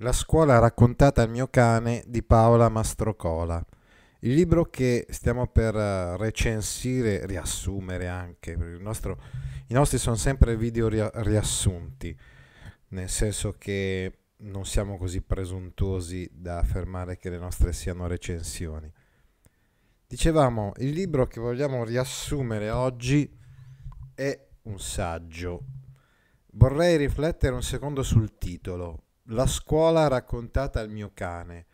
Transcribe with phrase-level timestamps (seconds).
[0.00, 3.64] La scuola raccontata al mio cane di Paola Mastrocola.
[4.20, 9.18] Il libro che stiamo per eh, recensire, riassumere anche, nostro,
[9.68, 12.14] i nostri sono sempre video riassunti,
[12.88, 18.92] nel senso che non siamo così presuntuosi da affermare che le nostre siano recensioni.
[20.06, 23.34] Dicevamo, il libro che vogliamo riassumere oggi
[24.14, 25.64] è un saggio.
[26.52, 31.66] Vorrei riflettere un secondo sul titolo, La scuola raccontata al mio cane.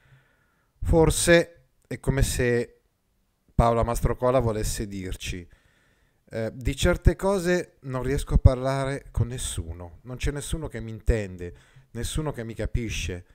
[0.82, 2.80] Forse è come se
[3.54, 5.46] Paola Mastrocola volesse dirci
[6.35, 10.90] eh, di certe cose non riesco a parlare con nessuno, non c'è nessuno che mi
[10.90, 11.54] intende,
[11.90, 13.27] nessuno che mi capisce,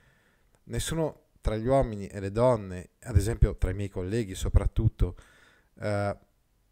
[0.64, 5.14] nessuno tra gli uomini e le donne, ad esempio tra i miei colleghi soprattutto,
[5.78, 6.16] eh,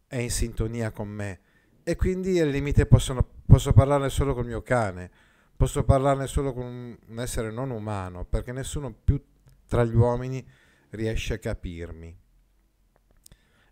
[0.08, 1.40] è in sintonia con me.
[1.84, 5.10] E quindi al limite possono, posso parlarne solo col mio cane,
[5.56, 9.22] posso parlarne solo con un essere non umano, perché nessuno più
[9.66, 10.46] tra gli uomini
[10.90, 12.16] riesce a capirmi.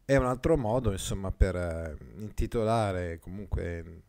[0.05, 4.02] È un altro modo, insomma, per eh, intitolare comunque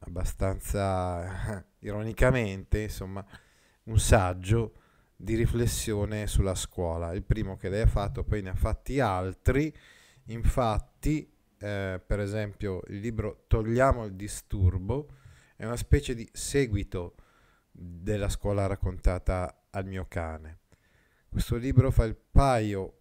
[0.00, 3.24] abbastanza ironicamente, insomma,
[3.84, 4.74] un saggio
[5.16, 7.12] di riflessione sulla scuola.
[7.12, 9.74] Il primo che lei ha fatto, poi ne ha fatti altri.
[10.26, 15.08] Infatti, eh, per esempio, il libro Togliamo il disturbo
[15.56, 17.14] è una specie di seguito
[17.70, 20.60] della scuola raccontata al mio cane.
[21.28, 22.98] Questo libro fa il paio,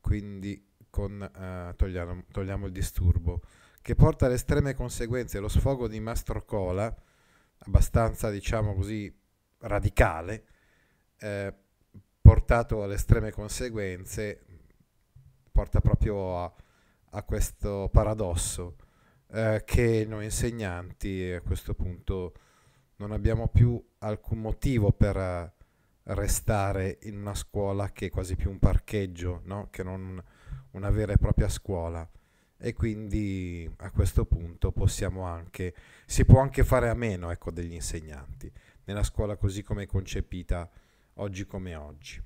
[0.00, 3.42] quindi con uh, togliamo, togliamo, il disturbo,
[3.80, 6.94] che porta alle estreme conseguenze lo sfogo di Mastro Cola,
[7.58, 9.14] abbastanza diciamo così
[9.58, 10.44] radicale,
[11.18, 11.54] eh,
[12.20, 14.44] portato alle estreme conseguenze,
[15.50, 16.54] porta proprio a,
[17.10, 18.76] a questo paradosso
[19.34, 22.34] eh, che noi insegnanti a questo punto
[22.96, 25.52] non abbiamo più alcun motivo per
[26.04, 29.68] restare in una scuola che è quasi più un parcheggio no?
[29.70, 30.22] che non
[30.70, 32.08] una vera e propria scuola
[32.56, 35.74] e quindi a questo punto possiamo anche
[36.06, 38.50] si può anche fare a meno ecco, degli insegnanti
[38.84, 40.70] nella scuola così come è concepita
[41.14, 42.22] oggi come oggi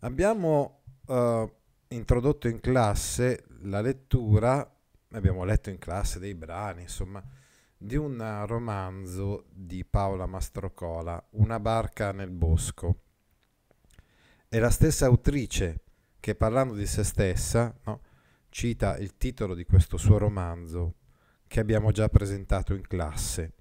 [0.00, 1.50] abbiamo uh,
[1.88, 4.70] introdotto in classe la lettura
[5.10, 7.22] abbiamo letto in classe dei brani insomma
[7.78, 13.02] di un romanzo di Paola Mastrocola, Una barca nel bosco.
[14.48, 15.82] È la stessa autrice
[16.18, 18.00] che parlando di se stessa no,
[18.48, 20.94] cita il titolo di questo suo romanzo
[21.46, 23.52] che abbiamo già presentato in classe.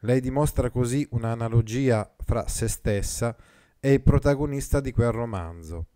[0.00, 3.36] Lei dimostra così un'analogia fra se stessa
[3.80, 5.86] e il protagonista di quel romanzo.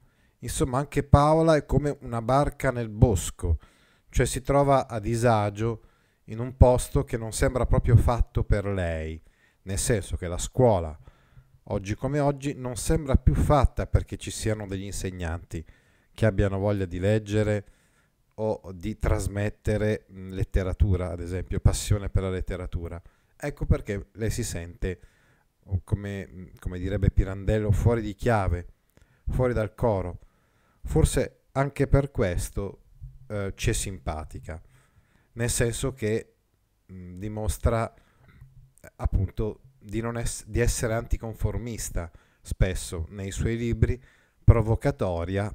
[0.41, 3.59] Insomma, anche Paola è come una barca nel bosco,
[4.17, 5.83] cioè si trova a disagio
[6.29, 9.21] in un posto che non sembra proprio fatto per lei,
[9.65, 10.99] nel senso che la scuola,
[11.65, 15.63] oggi come oggi, non sembra più fatta perché ci siano degli insegnanti
[16.15, 17.67] che abbiano voglia di leggere
[18.37, 22.99] o di trasmettere letteratura, ad esempio, passione per la letteratura.
[23.37, 24.99] Ecco perché lei si sente,
[25.85, 28.67] come, come direbbe Pirandello, fuori di chiave,
[29.29, 30.21] fuori dal coro.
[30.85, 32.81] Forse anche per questo
[33.29, 34.61] eh, ci è simpatica
[35.37, 36.35] nel senso che
[36.87, 37.93] mh, dimostra
[38.97, 42.11] appunto di, ess- di essere anticonformista
[42.41, 44.01] spesso nei suoi libri,
[44.45, 45.55] provocatoria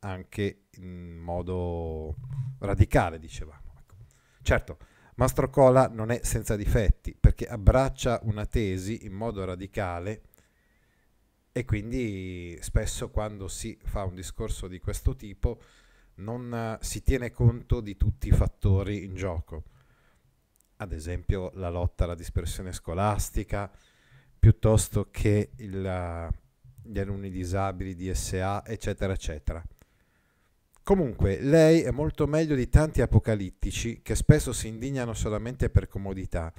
[0.00, 2.14] anche in modo
[2.60, 3.74] radicale, dicevamo.
[3.78, 3.94] Ecco.
[4.42, 4.78] Certo,
[5.16, 10.22] Mastro Cola non è senza difetti perché abbraccia una tesi in modo radicale
[11.52, 15.60] e quindi spesso quando si fa un discorso di questo tipo
[16.18, 19.64] non eh, si tiene conto di tutti i fattori in gioco,
[20.76, 23.70] ad esempio la lotta alla dispersione scolastica,
[24.38, 26.28] piuttosto che il, eh,
[26.82, 29.62] gli alunni disabili di SA, eccetera, eccetera.
[30.82, 36.50] Comunque, lei è molto meglio di tanti apocalittici che spesso si indignano solamente per comodità.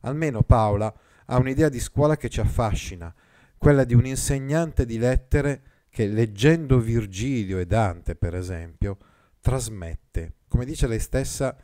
[0.00, 0.92] Almeno Paola
[1.26, 3.14] ha un'idea di scuola che ci affascina,
[3.58, 5.62] quella di un insegnante di lettere
[5.94, 8.98] che leggendo Virgilio e Dante, per esempio,
[9.40, 11.56] trasmette, come dice lei stessa,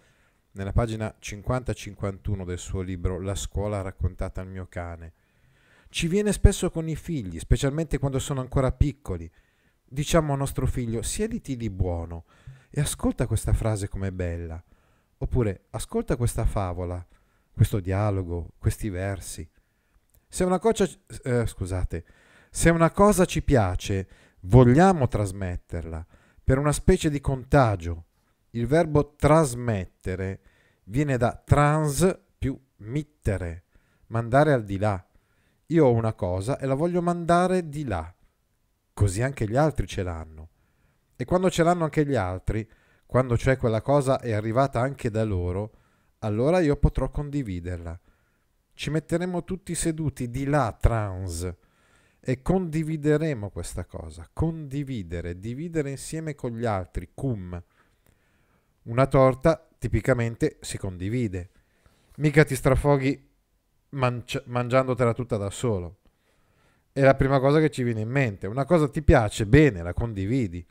[0.53, 5.15] nella pagina 50-51 del suo libro La scuola raccontata al mio cane.
[5.89, 9.29] Ci viene spesso con i figli, specialmente quando sono ancora piccoli.
[9.85, 12.27] Diciamo a nostro figlio, siediti di buono
[12.71, 14.63] e ascolta questa frase com'è bella.
[15.19, 17.05] Oppure ascolta questa favola,
[17.51, 19.51] questo dialogo, questi versi.
[20.29, 20.89] Se una, cosa,
[21.25, 22.05] eh, scusate,
[22.53, 24.09] se una cosa ci piace,
[24.41, 26.05] vogliamo trasmetterla
[26.43, 28.07] per una specie di contagio.
[28.51, 30.41] Il verbo trasmettere
[30.85, 33.67] viene da trans più mittere,
[34.09, 35.03] mandare al di là.
[35.67, 38.13] Io ho una cosa e la voglio mandare di là.
[38.93, 40.49] Così anche gli altri ce l'hanno.
[41.15, 42.69] E quando ce l'hanno anche gli altri,
[43.07, 45.73] quando cioè quella cosa è arrivata anche da loro,
[46.19, 47.99] allora io potrò condividerla.
[48.75, 51.55] Ci metteremo tutti seduti di là trans
[52.31, 54.29] e condivideremo questa cosa.
[54.33, 57.61] Condividere, dividere insieme con gli altri, cum.
[58.83, 61.51] Una torta tipicamente si condivide.
[62.19, 63.29] Mica ti strafoghi
[63.91, 65.99] mangi- mangiandotela tutta da solo.
[66.93, 68.47] È la prima cosa che ci viene in mente.
[68.47, 70.65] Una cosa ti piace, bene, la condividi.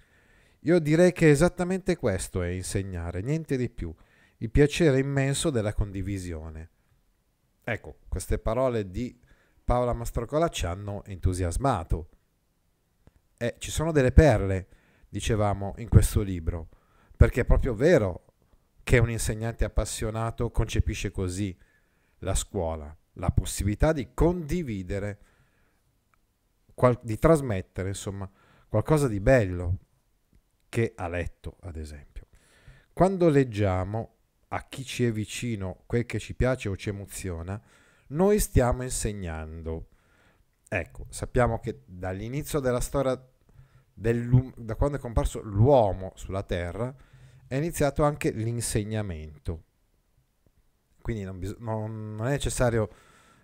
[0.61, 3.93] Io direi che esattamente questo è insegnare, niente di più,
[4.37, 6.69] il piacere immenso della condivisione.
[7.65, 9.27] Ecco, queste parole di
[9.69, 12.09] Paola Mastrocola ci hanno entusiasmato.
[13.37, 14.67] E ci sono delle perle,
[15.07, 16.69] dicevamo, in questo libro,
[17.15, 18.33] perché è proprio vero
[18.81, 21.55] che un insegnante appassionato concepisce così
[22.21, 25.19] la scuola, la possibilità di condividere,
[26.73, 28.27] qual- di trasmettere, insomma,
[28.67, 29.77] qualcosa di bello,
[30.67, 32.25] che ha letto, ad esempio.
[32.91, 34.15] Quando leggiamo
[34.47, 37.61] a chi ci è vicino quel che ci piace o ci emoziona,
[38.09, 39.87] noi stiamo insegnando.
[40.67, 43.19] Ecco, sappiamo che dall'inizio della storia,
[43.93, 46.93] da quando è comparso l'uomo sulla Terra,
[47.47, 49.63] è iniziato anche l'insegnamento.
[51.01, 52.89] Quindi non, bis- non, non è necessario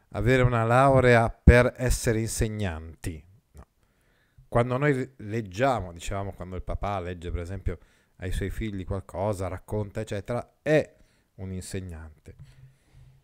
[0.10, 3.24] avere una laurea per essere insegnanti,
[4.56, 7.78] quando noi leggiamo, dicevamo quando il papà legge per esempio
[8.20, 10.96] ai suoi figli qualcosa, racconta, eccetera, è
[11.36, 12.36] un insegnante.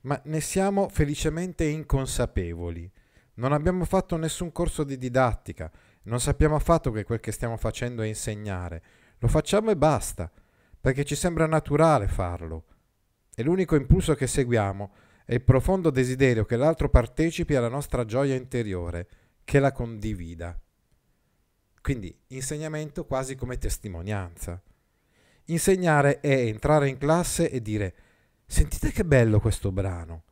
[0.01, 2.89] Ma ne siamo felicemente inconsapevoli.
[3.36, 5.71] Non abbiamo fatto nessun corso di didattica,
[6.03, 8.83] non sappiamo affatto che quel che stiamo facendo è insegnare.
[9.19, 10.31] Lo facciamo e basta,
[10.80, 12.65] perché ci sembra naturale farlo.
[13.36, 14.94] E l'unico impulso che seguiamo
[15.25, 19.07] è il profondo desiderio che l'altro partecipi alla nostra gioia interiore,
[19.44, 20.59] che la condivida.
[21.81, 24.62] Quindi insegnamento quasi come testimonianza.
[25.45, 27.95] Insegnare è entrare in classe e dire
[28.51, 30.24] sentite che bello questo brano.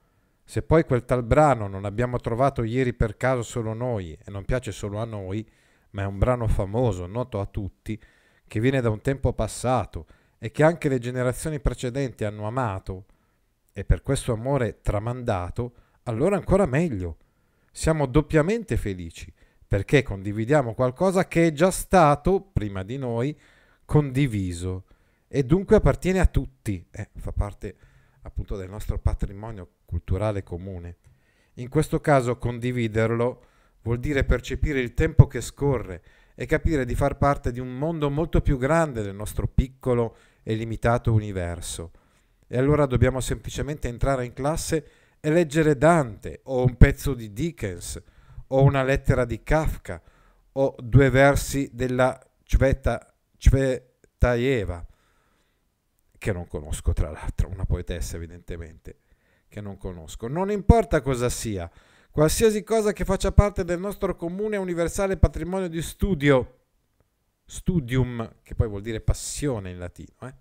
[0.44, 4.44] Se poi quel tal brano non abbiamo trovato ieri per caso solo noi e non
[4.44, 5.48] piace solo a noi,
[5.92, 7.98] ma è un brano famoso, noto a tutti,
[8.46, 10.06] che viene da un tempo passato
[10.38, 13.06] e che anche le generazioni precedenti hanno amato
[13.72, 15.74] e per questo amore tramandato,
[16.04, 17.20] allora ancora meglio.
[17.72, 19.32] Siamo doppiamente felici
[19.66, 23.40] perché condividiamo qualcosa che è già stato, prima di noi,
[23.86, 24.84] condiviso
[25.26, 27.76] e dunque appartiene a tutti, eh, fa parte
[28.22, 30.98] appunto del nostro patrimonio culturale comune.
[31.56, 33.44] In questo caso condividerlo
[33.82, 36.02] vuol dire percepire il tempo che scorre
[36.36, 40.56] e capire di far parte di un mondo molto più grande del nostro piccolo e
[40.56, 41.92] limitato universo.
[42.48, 44.86] E allora dobbiamo semplicemente entrare in classe
[45.20, 48.02] e leggere Dante o un pezzo di Dickens
[48.48, 50.02] o una lettera di Kafka
[50.54, 54.86] o due versi della Cveta, Cvetaeva,
[56.20, 59.00] che non conosco tra l'altro, una poetessa evidentemente,
[59.48, 60.28] che non conosco.
[60.28, 61.68] Non importa cosa sia,
[62.12, 66.58] qualsiasi cosa che faccia parte del nostro comune universale patrimonio di studio,
[67.46, 70.14] studium, che poi vuol dire passione in latino.
[70.22, 70.34] Eh?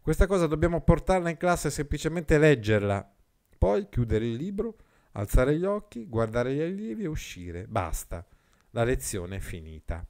[0.00, 3.14] Questa cosa dobbiamo portarla in classe e semplicemente leggerla,
[3.58, 4.76] poi chiudere il libro
[5.12, 7.66] alzare gli occhi, guardare gli allievi e uscire.
[7.66, 8.26] Basta,
[8.70, 10.06] la lezione è finita.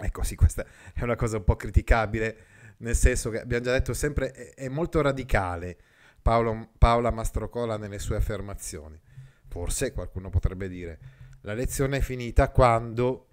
[0.00, 2.36] Ecco sì, questa è una cosa un po' criticabile,
[2.78, 5.78] nel senso che abbiamo già detto sempre è, è molto radicale
[6.20, 9.00] Paolo, Paola Mastrocola nelle sue affermazioni.
[9.46, 10.98] Forse qualcuno potrebbe dire
[11.42, 13.28] la lezione è finita quando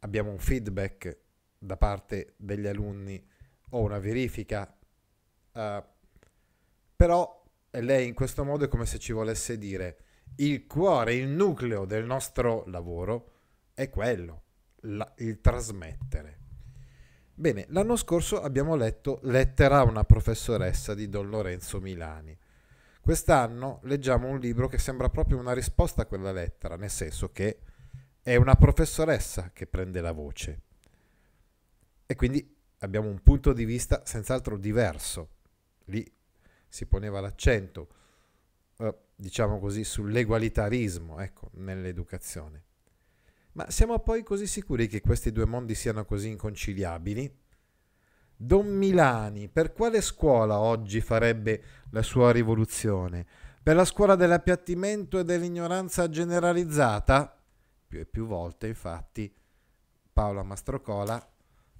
[0.00, 1.18] abbiamo un feedback
[1.58, 3.24] da parte degli alunni
[3.70, 4.76] o una verifica,
[5.52, 5.84] uh,
[6.96, 9.98] però lei in questo modo è come se ci volesse dire
[10.36, 13.30] il cuore, il nucleo del nostro lavoro
[13.74, 14.42] è quello,
[14.80, 16.40] la, il trasmettere.
[17.42, 22.38] Bene, l'anno scorso abbiamo letto Lettera a una professoressa di Don Lorenzo Milani.
[23.00, 27.58] Quest'anno leggiamo un libro che sembra proprio una risposta a quella lettera, nel senso che
[28.22, 30.60] è una professoressa che prende la voce.
[32.06, 35.30] E quindi abbiamo un punto di vista senz'altro diverso.
[35.86, 36.08] Lì
[36.68, 37.88] si poneva l'accento,
[38.78, 42.62] eh, diciamo così, sull'egualitarismo ecco, nell'educazione.
[43.52, 47.40] Ma siamo poi così sicuri che questi due mondi siano così inconciliabili?
[48.34, 53.26] Don Milani, per quale scuola oggi farebbe la sua rivoluzione?
[53.62, 57.40] Per la scuola dell'appiattimento e dell'ignoranza generalizzata?
[57.86, 59.32] Più e più volte, infatti,
[60.12, 61.14] Paola Mastrocola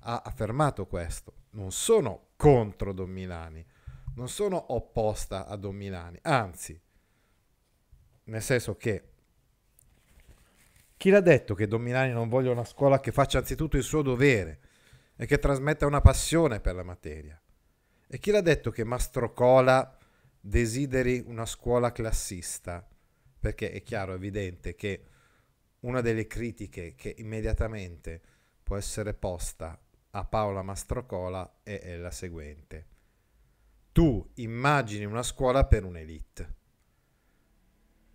[0.01, 1.35] ha affermato questo.
[1.51, 3.67] Non sono contro Don Milani,
[4.15, 6.81] non sono opposta a Don Milani, anzi,
[8.25, 9.12] nel senso che
[11.03, 14.03] chi l'ha detto che Don Milani non voglia una scuola che faccia anzitutto il suo
[14.03, 14.61] dovere
[15.17, 17.43] e che trasmetta una passione per la materia?
[18.07, 19.99] E chi l'ha detto che Mastrocola
[20.41, 22.89] desideri una scuola classista?
[23.41, 25.05] Perché è chiaro, evidente che
[25.81, 28.23] una delle critiche che immediatamente
[28.63, 29.77] può essere posta
[30.11, 32.87] a Paola Mastrocola è, è la seguente.
[33.91, 36.55] Tu immagini una scuola per un'elite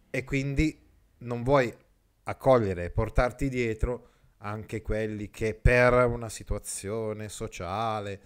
[0.09, 0.85] e quindi
[1.17, 1.85] non vuoi
[2.27, 8.21] accogliere e portarti dietro anche quelli che per una situazione sociale,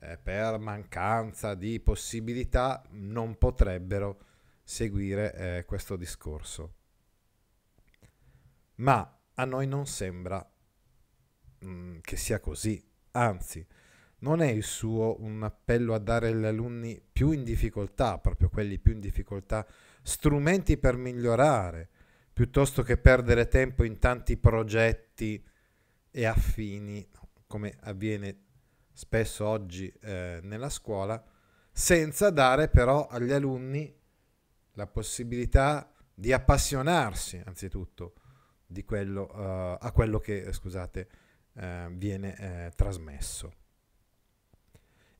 [0.00, 4.20] eh, per mancanza di possibilità, non potrebbero
[4.62, 6.74] seguire eh, questo discorso.
[8.76, 10.44] Ma a noi non sembra
[11.58, 13.64] mh, mm, che sia così, anzi,
[14.20, 18.78] non è il suo un appello a dare agli alunni più in difficoltà, proprio quelli
[18.78, 19.66] più in difficoltà,
[20.02, 21.90] strumenti per migliorare,
[22.36, 25.42] piuttosto che perdere tempo in tanti progetti
[26.10, 27.08] e affini,
[27.46, 28.40] come avviene
[28.92, 31.24] spesso oggi eh, nella scuola,
[31.72, 33.90] senza dare però agli alunni
[34.72, 38.16] la possibilità di appassionarsi anzitutto
[38.66, 41.08] di quello, uh, a quello che scusate,
[41.54, 43.54] uh, viene uh, trasmesso.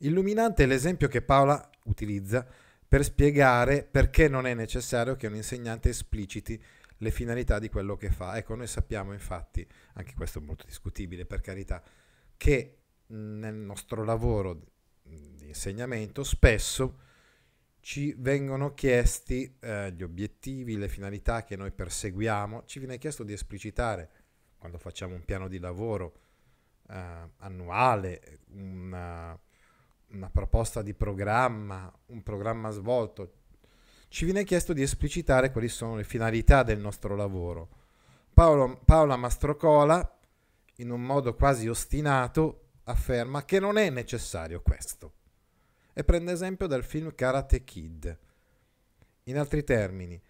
[0.01, 2.47] Illuminante è l'esempio che Paola utilizza
[2.87, 6.63] per spiegare perché non è necessario che un insegnante espliciti
[6.99, 8.37] le finalità di quello che fa.
[8.37, 11.83] Ecco, noi sappiamo infatti, anche questo è molto discutibile per carità,
[12.37, 14.61] che nel nostro lavoro
[15.03, 17.05] di insegnamento spesso
[17.81, 23.33] ci vengono chiesti eh, gli obiettivi, le finalità che noi perseguiamo, ci viene chiesto di
[23.33, 24.11] esplicitare
[24.59, 26.19] quando facciamo un piano di lavoro
[26.89, 29.39] eh, annuale, una,
[30.09, 33.45] una proposta di programma, un programma svolto,
[34.09, 37.69] ci viene chiesto di esplicitare quali sono le finalità del nostro lavoro.
[38.33, 40.19] Paolo, Paola Mastrocola,
[40.77, 45.13] in un modo quasi ostinato, afferma che non è necessario questo
[45.93, 48.19] e prende esempio dal film Karate Kid.
[49.25, 50.21] In altri termini,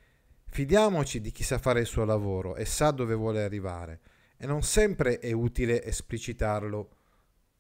[0.44, 4.00] fidiamoci di chi sa fare il suo lavoro e sa dove vuole arrivare
[4.36, 6.90] e non sempre è utile esplicitarlo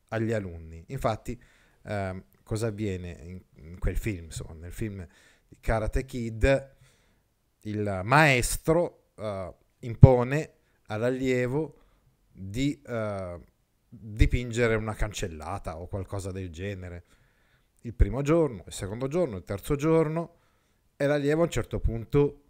[0.08, 0.84] agli alunni.
[0.88, 1.40] Infatti,
[1.82, 4.26] eh, cosa avviene in, in, quel film?
[4.26, 5.04] Insomma, nel film
[5.66, 6.74] Karate Kid,
[7.62, 10.52] il maestro eh, impone
[10.86, 11.80] all'allievo
[12.30, 13.40] di eh,
[13.88, 17.04] dipingere una cancellata o qualcosa del genere.
[17.80, 20.36] Il primo giorno, il secondo giorno, il terzo giorno,
[20.94, 22.44] e l'allievo a un certo punto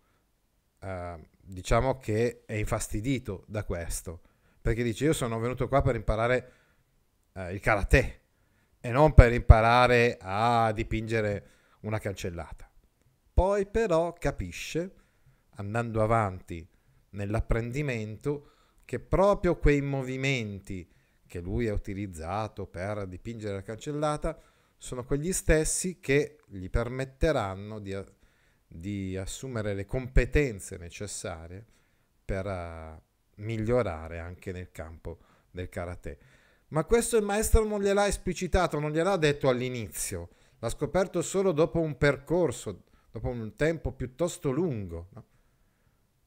[0.81, 4.21] eh, diciamo che è infastidito da questo,
[4.61, 6.53] perché dice io sono venuto qua per imparare
[7.51, 8.21] il karate
[8.79, 11.49] e non per imparare a dipingere
[11.81, 12.66] una cancellata.
[13.37, 14.95] Poi però capisce,
[15.57, 16.67] andando avanti
[17.11, 18.53] nell'apprendimento,
[18.87, 20.91] che proprio quei movimenti
[21.27, 24.41] che lui ha utilizzato per dipingere la cancellata
[24.79, 27.95] sono quegli stessi che gli permetteranno di,
[28.67, 31.63] di assumere le competenze necessarie
[32.25, 35.19] per uh, migliorare anche nel campo
[35.51, 36.19] del karate.
[36.69, 41.81] Ma questo il maestro non gliel'ha esplicitato, non gliel'ha detto all'inizio, l'ha scoperto solo dopo
[41.81, 42.85] un percorso,
[43.17, 45.25] dopo un tempo piuttosto lungo, no?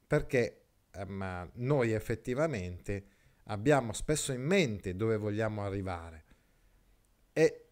[0.07, 0.63] perché
[0.95, 3.05] um, noi effettivamente
[3.43, 6.23] abbiamo spesso in mente dove vogliamo arrivare
[7.31, 7.65] e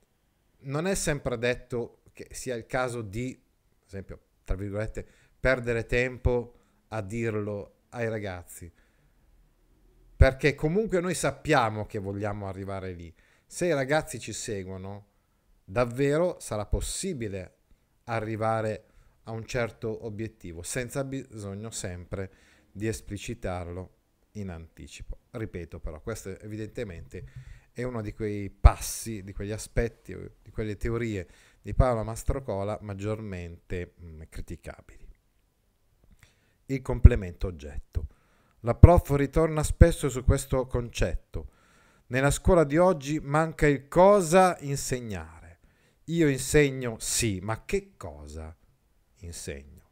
[0.59, 5.03] non è sempre detto che sia il caso di, ad esempio, tra virgolette,
[5.39, 6.59] perdere tempo
[6.89, 8.71] a dirlo ai ragazzi
[10.15, 13.13] perché comunque noi sappiamo che vogliamo arrivare lì.
[13.45, 15.05] Se i ragazzi ci seguono,
[15.63, 17.55] davvero sarà possibile
[18.05, 18.85] arrivare
[19.27, 22.31] a un certo obiettivo, senza bisogno sempre
[22.71, 23.95] di esplicitarlo
[24.33, 25.19] in anticipo.
[25.31, 27.25] Ripeto però, questo evidentemente
[27.73, 31.27] è uno di quei passi, di quegli aspetti, di quelle teorie
[31.61, 35.05] di Paolo Mastrocola maggiormente mh, mm, criticabili.
[36.67, 38.07] Il complemento oggetto.
[38.61, 41.51] La prof ritorna spesso su questo concetto.
[42.07, 45.35] Nella scuola di oggi manca il cosa insegnare.
[46.05, 48.55] io insegno sì, ma che cosa
[49.19, 49.85] insegno?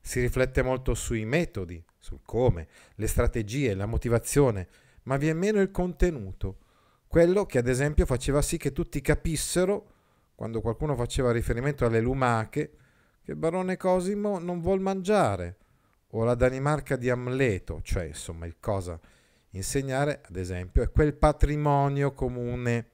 [0.00, 4.68] Si riflette molto sui metodi, sul come, le strategie, la motivazione,
[5.04, 6.58] ma vien meno il contenuto,
[7.06, 9.92] quello che ad esempio faceva sì che tutti capissero,
[10.34, 12.76] quando qualcuno faceva riferimento alle lumache,
[13.22, 15.56] che barone Cosimo non vuol mangiare,
[16.12, 18.98] o la Danimarca di Amleto, cioè insomma il cosa
[19.50, 22.90] insegnare, ad esempio, è quel patrimonio comune.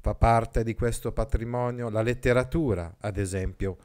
[0.00, 3.76] Fa parte di questo patrimonio la letteratura, ad esempio,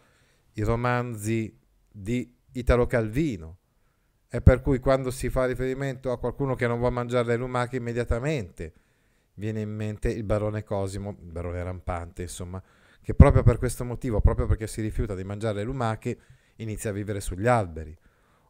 [0.53, 1.57] i romanzi
[1.91, 3.57] di Italo Calvino.
[4.27, 7.77] E per cui quando si fa riferimento a qualcuno che non vuole mangiare le lumache
[7.77, 8.73] immediatamente
[9.35, 12.61] viene in mente il barone Cosimo, il barone rampante, insomma,
[13.01, 16.17] che proprio per questo motivo, proprio perché si rifiuta di mangiare le lumache,
[16.57, 17.95] inizia a vivere sugli alberi.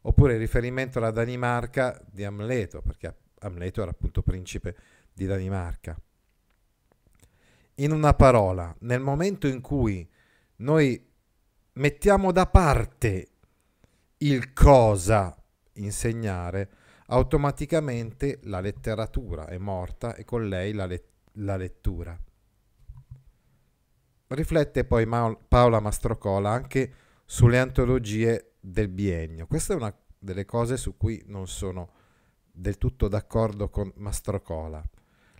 [0.05, 4.75] Oppure il riferimento alla Danimarca di Amleto, perché Amleto era appunto principe
[5.13, 5.97] di Danimarca.
[7.75, 10.07] In una parola, nel momento in cui
[10.57, 11.11] noi
[11.73, 13.27] mettiamo da parte
[14.17, 15.35] il cosa
[15.73, 16.69] insegnare,
[17.07, 22.17] automaticamente la letteratura è morta e con lei la, let- la lettura.
[24.27, 26.93] Riflette poi Ma- Paola Mastrocola anche
[27.25, 29.47] sulle antologie del biennio.
[29.47, 31.91] Questa è una delle cose su cui non sono
[32.51, 34.81] del tutto d'accordo con Mastrocola.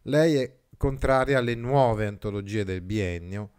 [0.04, 3.52] Lei è contraria alle nuove antologie del biennio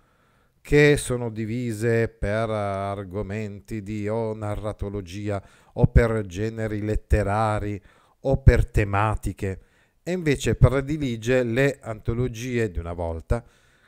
[0.64, 7.78] che sono divise per argomenti di o narratologia o per generi letterari
[8.20, 9.60] o per tematiche
[10.02, 13.44] e invece predilige le antologie di una volta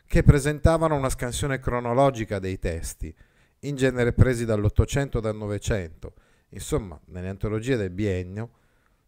[0.06, 3.12] che presentavano una scansione cronologica dei testi,
[3.61, 6.12] in genere presi dall'Ottocento o dal Novecento.
[6.50, 8.50] Insomma, nelle antologie del biennio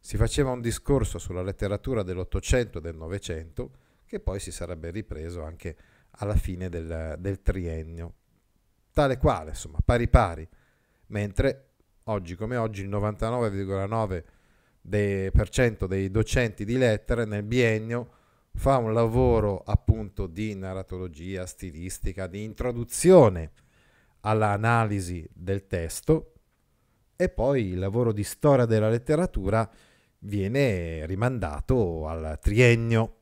[0.00, 3.72] si faceva un discorso sulla letteratura dell'Ottocento e del Novecento
[4.06, 5.76] che poi si sarebbe ripreso anche
[6.18, 8.14] alla fine del, del triennio,
[8.92, 10.48] tale quale, insomma, pari pari,
[11.08, 11.70] mentre
[12.04, 14.25] oggi come oggi il 99,9%
[14.82, 15.30] dei,
[15.88, 18.12] dei docenti di lettere nel biennio
[18.58, 23.52] fa un lavoro appunto di narratologia, stilistica, di introduzione
[24.21, 26.32] all'analisi del testo.
[27.14, 29.69] E poi il lavoro di storia della letteratura
[30.21, 33.18] viene rimandato al triennio.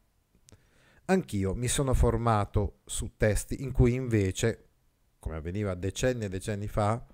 [1.06, 4.68] Anch'io mi sono formato su testi in cui invece,
[5.20, 7.04] come avveniva decenni e decenni fa,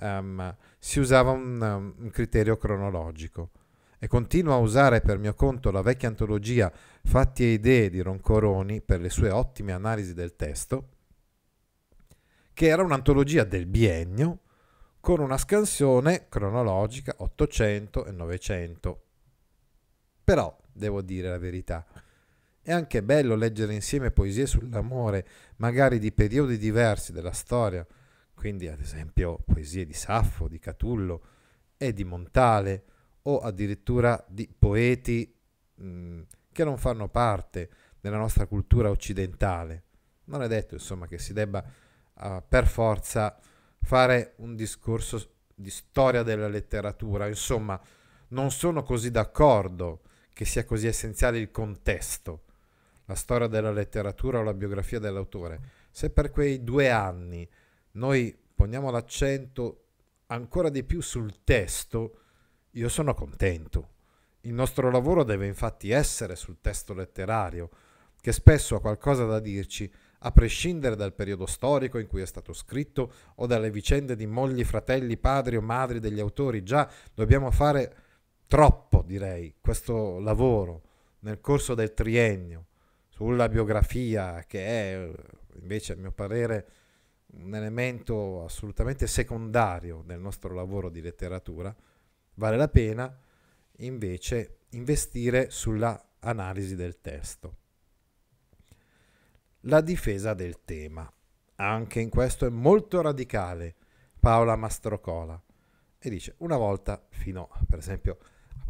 [0.00, 3.50] um, si usava un, um, un criterio cronologico
[3.98, 8.80] e continuo a usare per mio conto la vecchia antologia Fatti e idee di Roncoroni
[8.80, 10.88] per le sue ottime analisi del testo,
[12.52, 14.38] che era un'antologia del biennio
[15.00, 19.02] con una scansione cronologica 800 e 900.
[20.22, 21.84] Però, devo dire la verità,
[22.62, 27.86] è anche bello leggere insieme poesie sull'amore, magari di periodi diversi della storia,
[28.34, 31.22] quindi ad esempio poesie di Saffo, di Catullo
[31.76, 32.84] e di Montale,
[33.22, 35.34] o addirittura di poeti
[35.74, 36.20] mh, mm,
[36.52, 37.70] che non fanno parte
[38.00, 39.84] della nostra cultura occidentale.
[40.24, 41.62] Non è detto, insomma, che si debba
[42.14, 43.38] uh, per forza
[43.82, 47.28] fare un discorso di storia della letteratura.
[47.28, 47.80] Insomma,
[48.28, 52.44] non sono così d'accordo che sia così essenziale il contesto,
[53.10, 55.60] la storia della letteratura o la biografia dell'autore.
[55.90, 57.46] Se per quei due anni
[57.92, 59.86] noi poniamo l'accento
[60.26, 62.18] ancora di più sul testo,
[62.70, 63.88] io sono contento.
[64.42, 67.70] Il nostro lavoro deve infatti essere sul testo letterario,
[68.20, 72.52] che spesso ha qualcosa da dirci, a prescindere dal periodo storico in cui è stato
[72.52, 76.62] scritto o dalle vicende di mogli, fratelli, padri o madri degli autori.
[76.62, 77.96] Già dobbiamo fare
[78.46, 80.82] troppo, direi, questo lavoro
[81.20, 82.66] nel corso del triennio
[83.20, 85.12] sulla biografia, che è
[85.60, 86.68] invece a mio parere
[87.32, 91.74] un elemento assolutamente secondario nel nostro lavoro di letteratura,
[92.36, 93.14] vale la pena
[93.80, 97.56] invece investire sulla analisi del testo.
[99.64, 101.12] La difesa del tema.
[101.56, 103.76] Anche in questo è molto radicale
[104.18, 105.38] Paola Mastrocola
[105.98, 108.16] e dice una volta fino per esempio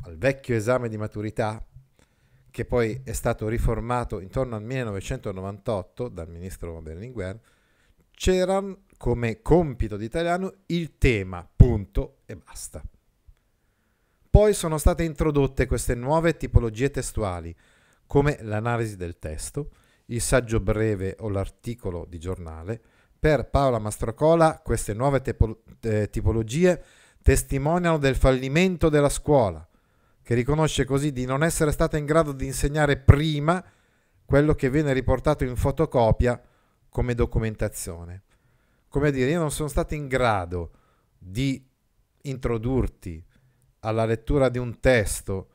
[0.02, 1.64] al vecchio esame di maturità
[2.50, 7.38] che poi è stato riformato intorno al 1998 dal ministro Berlinguer
[8.10, 8.62] c'era
[8.96, 12.82] come compito di italiano il tema punto e basta
[14.28, 17.54] poi sono state introdotte queste nuove tipologie testuali
[18.06, 19.70] come l'analisi del testo
[20.10, 22.80] il saggio breve o l'articolo di giornale.
[23.18, 25.22] Per Paola Mastrocola queste nuove
[25.80, 26.82] eh, tipologie
[27.22, 29.66] testimoniano del fallimento della scuola,
[30.30, 33.64] che riconosce così di non essere stata in grado di insegnare prima
[34.24, 36.40] quello che viene riportato in fotocopia
[36.88, 38.22] come documentazione.
[38.86, 40.70] Come a dire, io non sono stato in grado
[41.18, 41.68] di
[42.22, 43.20] introdurti
[43.80, 45.48] alla lettura di un testo,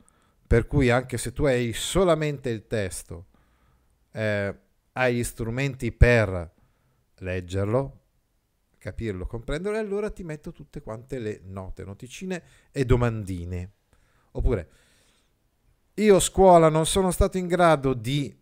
[0.46, 3.28] per cui anche se tu hai solamente il testo,
[4.10, 4.54] eh,
[4.92, 6.52] hai gli strumenti per
[7.14, 8.00] leggerlo,
[8.76, 13.70] capirlo, comprenderlo, e allora ti metto tutte quante le note, noticine e domandine.
[14.36, 14.68] Oppure,
[15.94, 18.34] io scuola non sono stato in grado di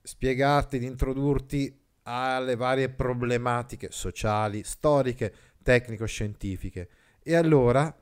[0.00, 6.88] spiegarti, di introdurti alle varie problematiche sociali, storiche, tecnico-scientifiche.
[7.22, 7.94] E allora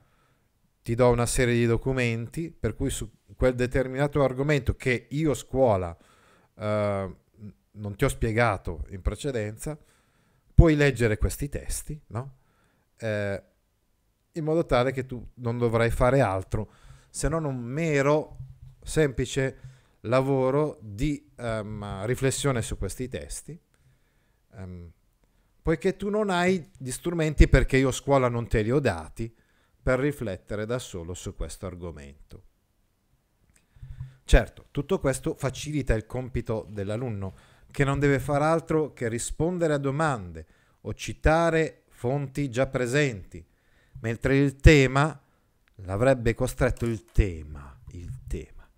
[0.82, 5.94] ti do una serie di documenti per cui su quel determinato argomento che io scuola
[6.54, 7.16] eh,
[7.72, 9.76] non ti ho spiegato in precedenza,
[10.54, 12.36] puoi leggere questi testi, no?
[12.96, 13.42] Eh,
[14.32, 16.70] in modo tale che tu non dovrai fare altro
[17.10, 18.38] se non un mero,
[18.82, 19.68] semplice
[20.02, 23.58] lavoro di um, riflessione su questi testi,
[24.52, 24.90] um,
[25.62, 29.34] poiché tu non hai gli strumenti perché io a scuola non te li ho dati
[29.82, 32.44] per riflettere da solo su questo argomento.
[34.24, 37.34] Certo, tutto questo facilita il compito dell'alunno,
[37.70, 40.46] che non deve fare altro che rispondere a domande
[40.82, 43.44] o citare fonti già presenti,
[44.00, 45.20] mentre il tema
[45.84, 48.68] l'avrebbe costretto il tema, il tema,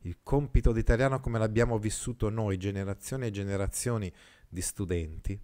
[0.00, 4.12] il compito d'italiano come l'abbiamo vissuto noi, generazioni e generazioni
[4.48, 5.40] di studenti,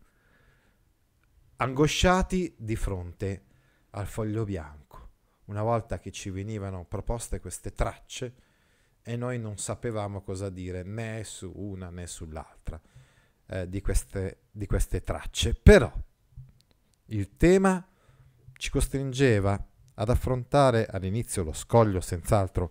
[1.57, 3.45] angosciati di fronte
[3.91, 4.85] al foglio bianco.
[5.47, 8.35] Una volta che ci venivano proposte queste tracce
[9.03, 12.81] e noi non sapevamo cosa dire né su una né sull'altra
[13.47, 15.55] eh, di, queste, di queste tracce.
[15.55, 15.93] Però
[17.07, 17.87] il tema
[18.55, 19.65] ci costringeva
[19.99, 22.71] ad affrontare all'inizio lo scoglio, senz'altro,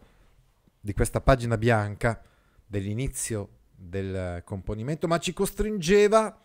[0.79, 2.21] di questa pagina bianca
[2.65, 6.39] dell'inizio del componimento, ma ci costringeva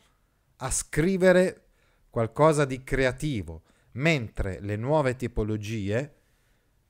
[0.56, 1.68] a scrivere
[2.08, 3.62] qualcosa di creativo,
[3.92, 6.14] mentre le nuove tipologie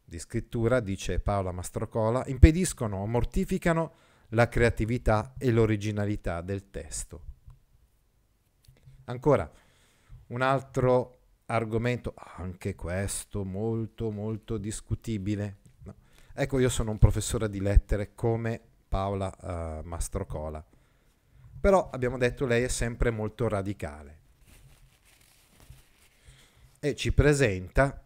[0.05, 3.95] di scrittura, dice Paola Mastrocola, impediscono o mortificano
[4.31, 7.25] la creatività e l'originalità del testo.
[9.05, 9.51] Ancora,
[10.29, 11.20] un altro
[11.51, 15.59] argomento, anche questo molto molto discutibile.
[15.85, 15.95] No.
[16.33, 20.65] Ecco, io sono un professore di lettere come Paola uh, Mastrocola,
[21.61, 24.19] però abbiamo detto lei è sempre molto radicale
[26.81, 28.03] e ci presenta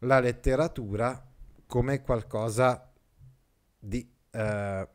[0.00, 1.28] la letteratura
[1.66, 2.90] come qualcosa
[3.78, 4.88] di uh,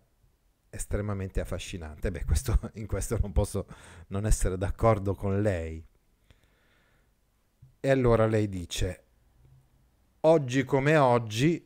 [0.69, 2.09] estremamente affascinante.
[2.09, 3.67] Beh, questo, in questo non posso
[4.07, 5.85] non essere d'accordo con lei.
[7.86, 9.04] E allora lei dice,
[10.21, 11.63] oggi come oggi,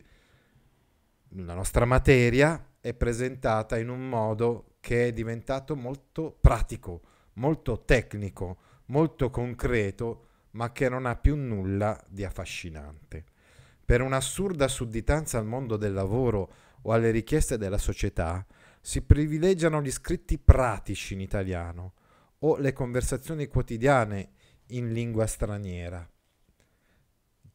[1.29, 7.03] la nostra materia è presentata in un modo che è diventato molto pratico,
[7.35, 13.23] molto tecnico, molto concreto, ma che non ha più nulla di affascinante.
[13.85, 16.51] Per un'assurda sudditanza al mondo del lavoro
[16.81, 18.45] o alle richieste della società,
[18.81, 21.93] si privilegiano gli scritti pratici in italiano
[22.39, 24.31] o le conversazioni quotidiane
[24.69, 26.07] in lingua straniera,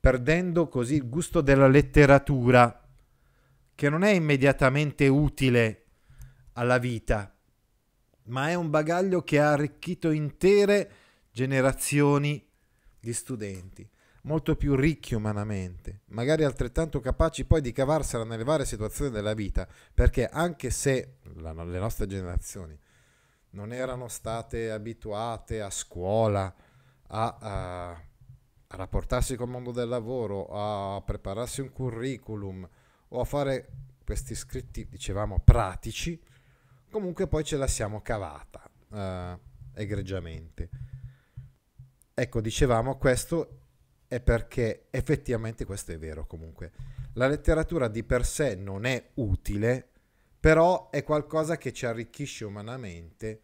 [0.00, 2.80] perdendo così il gusto della letteratura,
[3.74, 5.84] che non è immediatamente utile
[6.52, 7.34] alla vita,
[8.24, 10.90] ma è un bagaglio che ha arricchito intere
[11.30, 12.46] generazioni
[13.00, 13.88] di studenti,
[14.22, 19.68] molto più ricchi umanamente, magari altrettanto capaci poi di cavarsela nelle varie situazioni della vita,
[19.92, 22.78] perché anche se la, le nostre generazioni
[23.50, 26.54] non erano state abituate a scuola
[27.14, 32.68] a, a, a rapportarsi col mondo del lavoro, a prepararsi un curriculum
[33.08, 33.68] o a fare
[34.04, 36.20] questi scritti, dicevamo, pratici,
[36.90, 39.38] comunque poi ce la siamo cavata eh,
[39.74, 40.68] egregiamente.
[42.12, 43.60] Ecco, dicevamo, questo
[44.08, 46.72] è perché effettivamente questo è vero comunque.
[47.14, 49.88] La letteratura di per sé non è utile,
[50.38, 53.40] però è qualcosa che ci arricchisce umanamente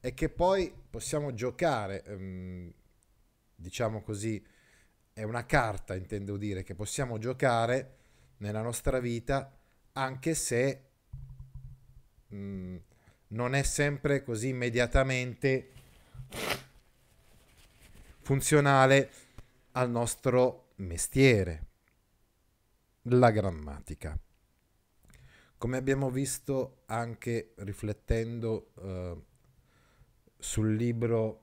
[0.00, 2.72] e che poi possiamo giocare, ehm,
[3.54, 4.44] diciamo così,
[5.12, 7.96] è una carta, intendo dire, che possiamo giocare
[8.38, 9.56] nella nostra vita
[9.92, 10.82] anche se
[12.28, 12.76] mh, mm,
[13.28, 15.70] non è sempre così immediatamente
[18.20, 19.10] funzionale
[19.72, 21.66] al nostro mestiere,
[23.02, 24.18] la grammatica.
[25.56, 29.16] Come abbiamo visto anche riflettendo eh,
[30.38, 31.42] sul libro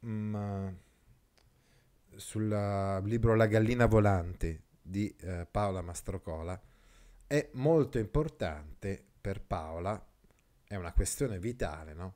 [0.00, 0.68] mh, mm,
[2.16, 2.48] sul
[3.04, 6.60] libro La gallina volante di eh, Paola Mastrocola,
[7.26, 10.04] è molto importante per Paola,
[10.64, 12.14] è una questione vitale, no?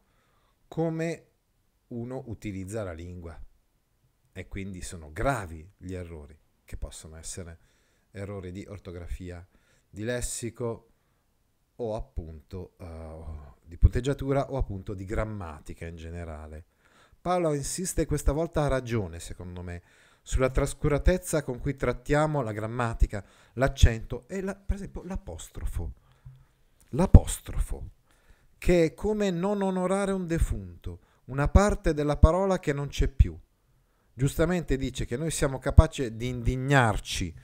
[0.68, 1.26] come
[1.88, 3.38] uno utilizza la lingua
[4.32, 7.58] e quindi sono gravi gli errori, che possono essere
[8.12, 9.44] errori di ortografia,
[9.88, 10.90] di lessico
[11.76, 16.66] o appunto uh, di punteggiatura o appunto di grammatica in generale.
[17.20, 19.82] Paolo insiste questa volta ha ragione, secondo me,
[20.22, 25.92] sulla trascuratezza con cui trattiamo la grammatica, l'accento e la, per esempio l'apostrofo.
[26.90, 27.90] L'apostrofo,
[28.56, 33.38] che è come non onorare un defunto, una parte della parola che non c'è più.
[34.14, 37.34] Giustamente dice che noi siamo capaci di indignarci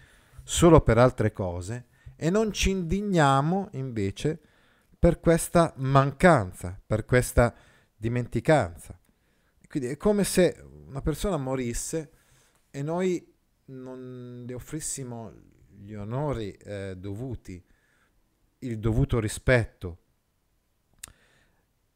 [0.42, 1.86] solo per altre cose
[2.16, 4.40] e non ci indigniamo invece
[4.98, 7.54] per questa mancanza, per questa
[7.94, 8.98] dimenticanza.
[9.68, 12.10] Quindi è come se una persona morisse
[12.70, 13.34] e noi
[13.66, 15.32] non le offrissimo
[15.68, 17.62] gli onori eh, dovuti,
[18.60, 19.98] il dovuto rispetto.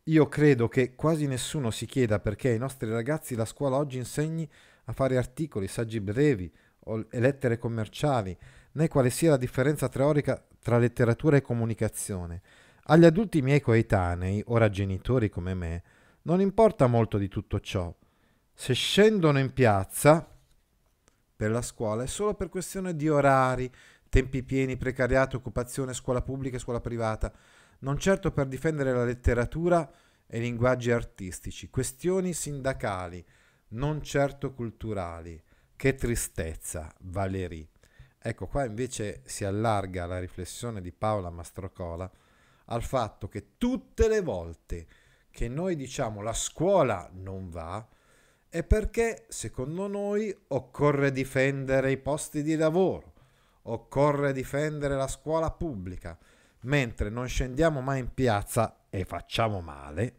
[0.04, 4.48] Io credo che quasi nessuno si chieda perché ai nostri ragazzi la scuola oggi insegni
[4.84, 6.52] a fare articoli, saggi brevi
[6.84, 8.36] o lettere commerciali,
[8.72, 12.42] né quale sia la differenza teorica tra letteratura e comunicazione.
[12.84, 15.82] Agli adulti miei coetanei, ora genitori come me,
[16.22, 17.94] non importa molto di tutto ciò.
[18.52, 20.26] Se scendono in piazza
[21.34, 23.72] per la scuola è solo per questione di orari,
[24.08, 27.32] tempi pieni, precariato, occupazione, scuola pubblica e scuola privata,
[27.80, 29.90] non certo per difendere la letteratura
[30.26, 33.24] e i linguaggi artistici, questioni sindacali,
[33.68, 35.42] non certo culturali.
[35.74, 37.68] Che tristezza, Valérie.
[38.18, 42.10] Ecco, qua invece si allarga la riflessione di Paola Mastrocola
[42.66, 44.86] al fatto che tutte le volte
[45.30, 47.86] che noi diciamo la scuola non va,
[48.48, 53.12] è perché secondo noi occorre difendere i posti di lavoro,
[53.62, 56.18] occorre difendere la scuola pubblica,
[56.62, 60.14] mentre non scendiamo mai in piazza e facciamo male,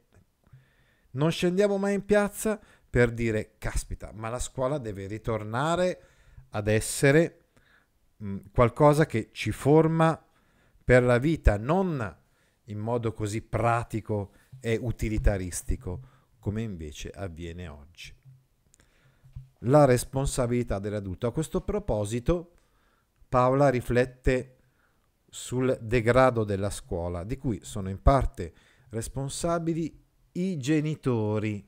[1.12, 6.02] non scendiamo mai in piazza per dire caspita, ma la scuola deve ritornare
[6.52, 7.38] ad essere
[8.54, 10.22] qualcosa che ci forma
[10.84, 12.18] per la vita, non
[12.66, 16.00] in modo così pratico e utilitaristico
[16.40, 18.14] come invece avviene oggi.
[19.66, 21.28] La responsabilità dell'adulto.
[21.28, 22.54] A questo proposito
[23.28, 24.58] Paola riflette
[25.30, 28.54] sul degrado della scuola, di cui sono in parte
[28.90, 31.66] responsabili i genitori.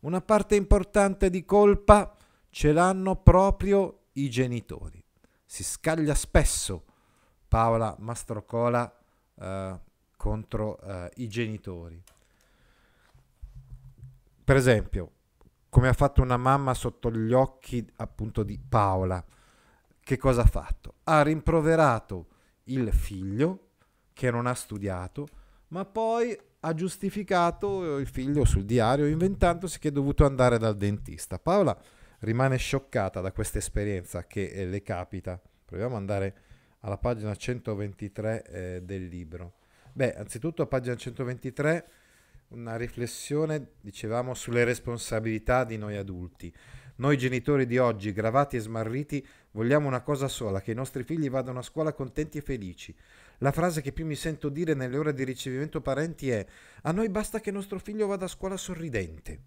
[0.00, 2.16] Una parte importante di colpa
[2.48, 5.02] ce l'hanno proprio i genitori.
[5.44, 6.84] Si scaglia spesso
[7.48, 8.92] Paola Mastrocola
[9.34, 9.80] eh,
[10.20, 11.98] contro eh, i genitori.
[14.44, 15.12] Per esempio,
[15.70, 19.24] come ha fatto una mamma sotto gli occhi appunto di Paola,
[19.98, 20.96] che cosa ha fatto?
[21.04, 22.26] Ha rimproverato
[22.64, 23.68] il figlio
[24.12, 25.26] che non ha studiato,
[25.68, 31.38] ma poi ha giustificato il figlio sul diario inventandosi che è dovuto andare dal dentista.
[31.38, 31.74] Paola
[32.18, 35.40] rimane scioccata da questa esperienza che eh, le capita.
[35.64, 36.36] Proviamo ad andare
[36.80, 39.54] alla pagina 123 eh, del libro.
[39.92, 41.88] Beh, anzitutto a pagina 123
[42.50, 46.52] una riflessione, dicevamo, sulle responsabilità di noi adulti.
[46.96, 51.30] Noi genitori di oggi, gravati e smarriti, vogliamo una cosa sola, che i nostri figli
[51.30, 52.94] vadano a scuola contenti e felici.
[53.38, 56.44] La frase che più mi sento dire nelle ore di ricevimento parenti è
[56.82, 59.40] a noi basta che nostro figlio vada a scuola sorridente.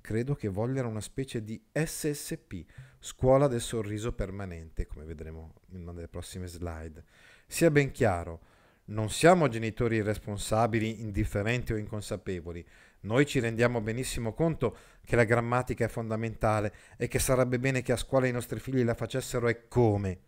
[0.00, 2.64] Credo che vogliano una specie di SSP,
[2.98, 7.04] scuola del sorriso permanente, come vedremo in una delle prossime slide.
[7.46, 8.40] Sia ben chiaro,
[8.88, 12.64] non siamo genitori irresponsabili, indifferenti o inconsapevoli.
[13.00, 17.92] Noi ci rendiamo benissimo conto che la grammatica è fondamentale e che sarebbe bene che
[17.92, 20.20] a scuola i nostri figli la facessero e come.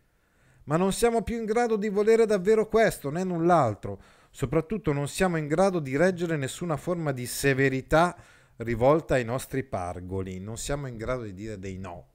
[0.64, 4.00] Ma non siamo più in grado di volere davvero questo, né null'altro.
[4.30, 8.16] Soprattutto non siamo in grado di reggere nessuna forma di severità
[8.56, 10.38] rivolta ai nostri pargoli.
[10.38, 12.08] Non siamo in grado di dire dei no,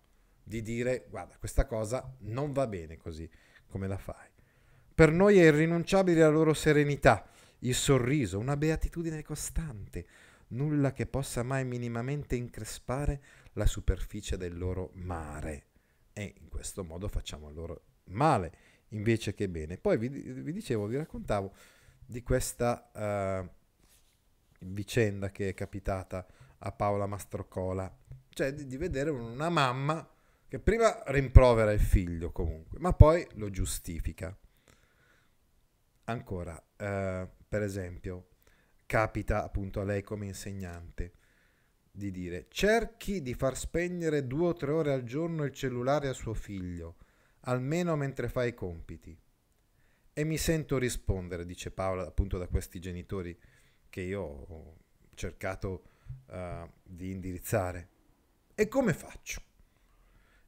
[0.43, 3.29] di dire guarda, questa cosa non va bene così
[3.67, 4.35] come la fai.
[4.95, 7.27] Per noi è irrinunciabile la loro serenità,
[7.60, 10.08] il sorriso, una beatitudine costante,
[10.49, 13.21] nulla che possa mai minimamente increspare
[13.53, 15.65] la superficie del loro mare.
[16.13, 18.53] E in questo modo facciamo loro male
[18.89, 19.77] invece che bene.
[19.77, 21.53] Poi vi, vi dicevo, vi raccontavo
[22.05, 22.89] di questa
[23.41, 23.49] uh,
[24.60, 26.25] vicenda che è capitata
[26.60, 27.93] a Paola Mastrocola,
[28.29, 30.10] cioè di, di vedere una mamma
[30.47, 34.34] che prima rimprovera il figlio comunque, ma poi lo giustifica.
[36.06, 38.28] Ancora, eh, per esempio,
[38.86, 41.13] capita appunto a lei come insegnante
[41.96, 46.13] di dire cerchi di far spegnere due o tre ore al giorno il cellulare a
[46.13, 46.98] suo figlio,
[47.41, 49.18] almeno mentre fa i compiti.
[50.13, 53.38] E mi sento rispondere, dice Paola, appunto da questi genitori
[53.89, 54.78] che io ho
[55.13, 55.84] cercato
[56.28, 57.89] uh, di indirizzare.
[58.54, 59.41] E come faccio?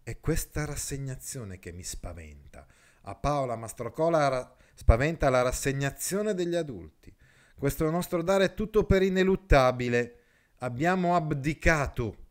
[0.04, 2.66] È questa rassegnazione che mi spaventa.
[3.02, 7.12] A Paola Mastrocola spaventa la rassegnazione degli adulti.
[7.58, 10.20] Questo nostro dare è tutto per ineluttabile.
[10.58, 12.26] Abbiamo abdicato.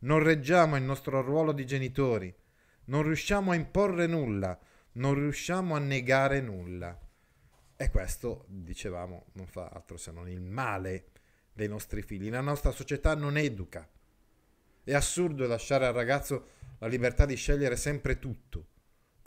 [0.00, 2.32] Non reggiamo il nostro ruolo di genitori.
[2.84, 4.58] Non riusciamo a imporre nulla.
[4.92, 6.96] Non riusciamo a negare nulla.
[7.76, 11.12] E questo, dicevamo, non fa altro se non il male
[11.50, 12.28] dei nostri figli.
[12.28, 13.88] La nostra società non educa.
[14.84, 16.48] È assurdo lasciare al ragazzo
[16.80, 18.66] la libertà di scegliere sempre tutto,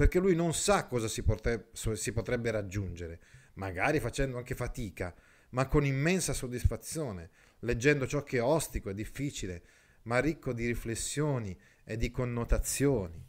[0.01, 3.19] perché lui non sa cosa si, potre- si potrebbe raggiungere,
[3.53, 5.13] magari facendo anche fatica,
[5.49, 9.61] ma con immensa soddisfazione, leggendo ciò che è ostico e difficile,
[10.05, 13.23] ma ricco di riflessioni e di connotazioni.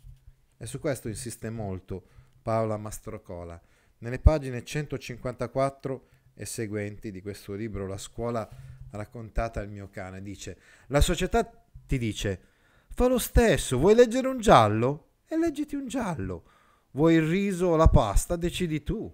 [0.56, 2.06] E su questo insiste molto
[2.40, 3.60] Paola Mastrocola
[3.98, 8.48] nelle pagine 154 e seguenti di questo libro La scuola
[8.92, 11.44] raccontata al mio cane dice la società
[11.86, 12.40] ti dice
[12.88, 15.08] fa lo stesso, vuoi leggere un giallo?
[15.26, 16.51] E leggiti un giallo.
[16.92, 18.36] Vuoi il riso o la pasta?
[18.36, 19.12] Decidi tu.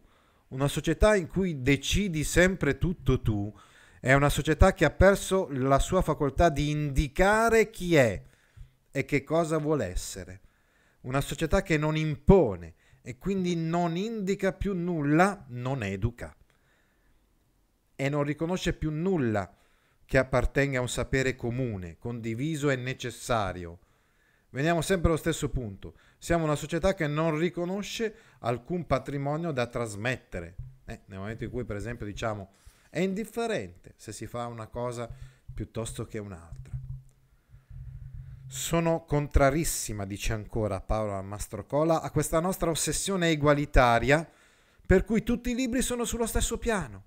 [0.48, 3.52] Una società in cui decidi sempre tutto tu
[4.00, 8.22] è una società che ha perso la sua facoltà di indicare chi è
[8.90, 10.40] e che cosa vuole essere.
[11.02, 12.74] Una società che non impone,
[13.08, 16.36] e quindi non indica più nulla, non educa
[17.96, 19.50] e non riconosce più nulla
[20.04, 23.78] che appartenga a un sapere comune, condiviso e necessario.
[24.50, 25.94] Veniamo sempre allo stesso punto.
[26.18, 30.56] Siamo una società che non riconosce alcun patrimonio da trasmettere.
[30.86, 32.50] Eh, nel momento in cui, per esempio, diciamo
[32.90, 35.08] è indifferente se si fa una cosa
[35.52, 36.76] piuttosto che un'altra.
[38.46, 44.26] Sono contrarissima, dice ancora Paola Mastrocola, a questa nostra ossessione egualitaria
[44.86, 47.04] per cui tutti i libri sono sullo stesso piano,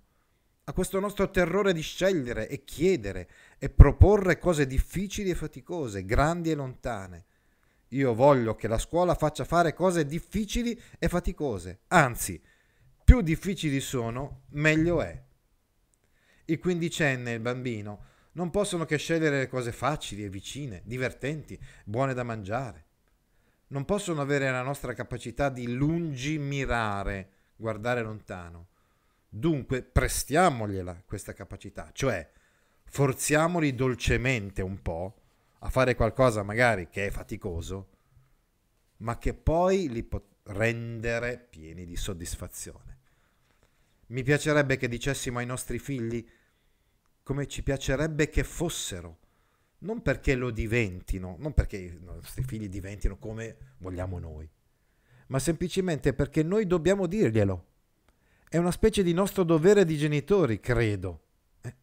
[0.66, 3.28] a questo nostro terrore di scegliere e chiedere
[3.58, 7.26] e proporre cose difficili e faticose, grandi e lontane.
[7.94, 12.42] Io voglio che la scuola faccia fare cose difficili e faticose, anzi,
[13.04, 15.22] più difficili sono, meglio è.
[16.46, 22.14] Il quindicenne, il bambino, non possono che scegliere le cose facili e vicine, divertenti, buone
[22.14, 22.86] da mangiare.
[23.68, 28.68] Non possono avere la nostra capacità di lungimirare, guardare lontano.
[29.28, 32.30] Dunque prestiamogliela questa capacità, cioè
[32.86, 35.21] forziamoli dolcemente un po'
[35.64, 37.90] a fare qualcosa magari che è faticoso,
[38.98, 42.98] ma che poi li può rendere pieni di soddisfazione.
[44.08, 46.28] Mi piacerebbe che dicessimo ai nostri figli
[47.24, 49.20] come ci piacerebbe che fossero,
[49.80, 54.50] non perché lo diventino, non perché i nostri figli diventino come vogliamo noi,
[55.28, 57.68] ma semplicemente perché noi dobbiamo dirglielo.
[58.50, 61.22] È una specie di nostro dovere di genitori, credo.
[61.62, 61.76] Eh?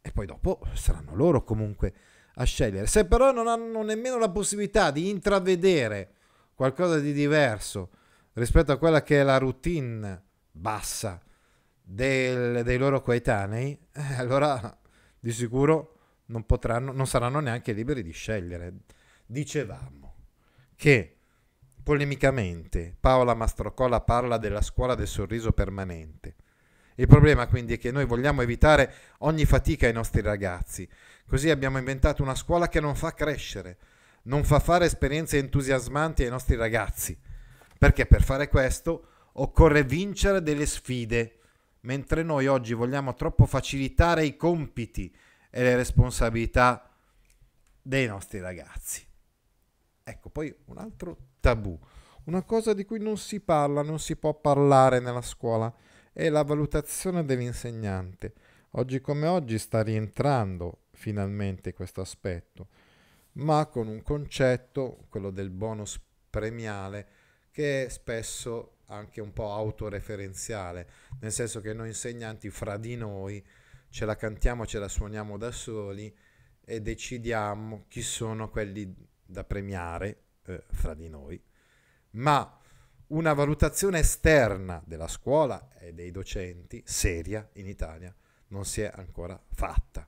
[0.00, 1.94] E poi dopo saranno loro comunque
[2.38, 2.86] a scegliere.
[2.86, 6.12] Se però non hanno nemmeno la possibilità di intravedere
[6.54, 7.90] qualcosa di diverso
[8.34, 11.20] rispetto a quella che è la routine bassa
[11.82, 14.78] del, dei loro coetanei, eh, allora
[15.18, 15.94] di sicuro
[16.26, 18.72] non, potranno, non saranno neanche liberi di scegliere.
[19.26, 20.14] Dicevamo
[20.74, 21.16] che
[21.82, 26.34] polemicamente Paola Mastrocola parla della scuola del sorriso permanente.
[26.96, 30.88] Il problema quindi è che noi vogliamo evitare ogni fatica ai nostri ragazzi,
[31.26, 33.78] così abbiamo inventato una scuola che non fa crescere,
[34.24, 37.18] non fa fare esperienze entusiasmanti ai nostri ragazzi,
[37.78, 41.38] perché per fare questo occorre vincere delle sfide
[41.80, 45.14] mentre noi oggi vogliamo troppo facilitare i compiti
[45.50, 46.90] e le responsabilità
[47.80, 49.06] dei nostri ragazzi.
[50.02, 51.78] Ecco, poi un altro tabù,
[52.24, 55.72] una cosa di cui non si parla, non si può parlare nella scuola,
[56.16, 58.32] è la valutazione dell'insegnante.
[58.70, 62.68] Oggi come oggi sta rientrando finalmente questo aspetto,
[63.32, 66.00] ma con un concetto, quello del bonus
[66.30, 67.06] premiale,
[67.50, 70.88] che spesso anche un po' autoreferenziale,
[71.20, 73.44] nel senso che noi insegnanti fra di noi
[73.90, 76.16] ce la cantiamo, ce la suoniamo da soli
[76.64, 78.90] e decidiamo chi sono quelli
[79.22, 81.38] da premiare eh, fra di noi,
[82.12, 82.55] ma
[83.08, 88.14] una valutazione esterna della scuola e dei docenti, seria in Italia,
[88.48, 90.06] non si è ancora fatta.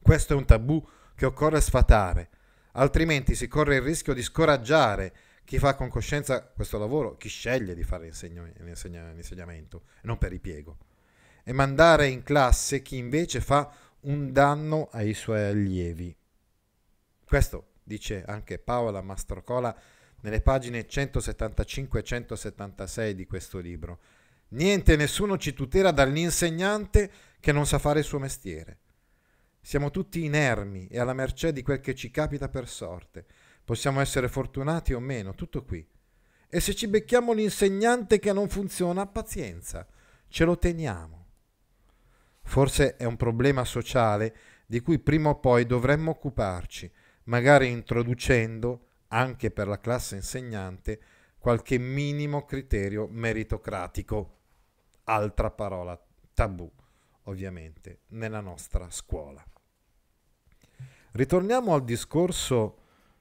[0.00, 2.30] Questo è un tabù che occorre sfatare,
[2.72, 5.14] altrimenti si corre il rischio di scoraggiare
[5.44, 8.10] chi fa con coscienza questo lavoro, chi sceglie di fare
[8.60, 10.78] l'insegnamento, non per ripiego,
[11.42, 13.70] e mandare in classe chi invece fa
[14.02, 16.16] un danno ai suoi allievi.
[17.24, 19.76] Questo dice anche Paola Mastrocola
[20.22, 24.00] nelle pagine 175 e 176 di questo libro.
[24.48, 28.78] Niente, nessuno ci tutela dall'insegnante che non sa fare il suo mestiere.
[29.60, 33.24] Siamo tutti inermi e alla mercé di quel che ci capita per sorte.
[33.64, 35.86] Possiamo essere fortunati o meno, tutto qui.
[36.48, 39.86] E se ci becchiamo l'insegnante che non funziona, pazienza,
[40.28, 41.26] ce lo teniamo.
[42.42, 44.34] Forse è un problema sociale
[44.66, 46.90] di cui prima o poi dovremmo occuparci,
[47.24, 51.00] magari introducendo, anche per la classe insegnante,
[51.38, 54.38] qualche minimo criterio meritocratico.
[55.04, 56.00] Altra parola
[56.34, 56.70] tabù,
[57.24, 59.44] ovviamente, nella nostra scuola.
[61.12, 62.78] Ritorniamo al discorso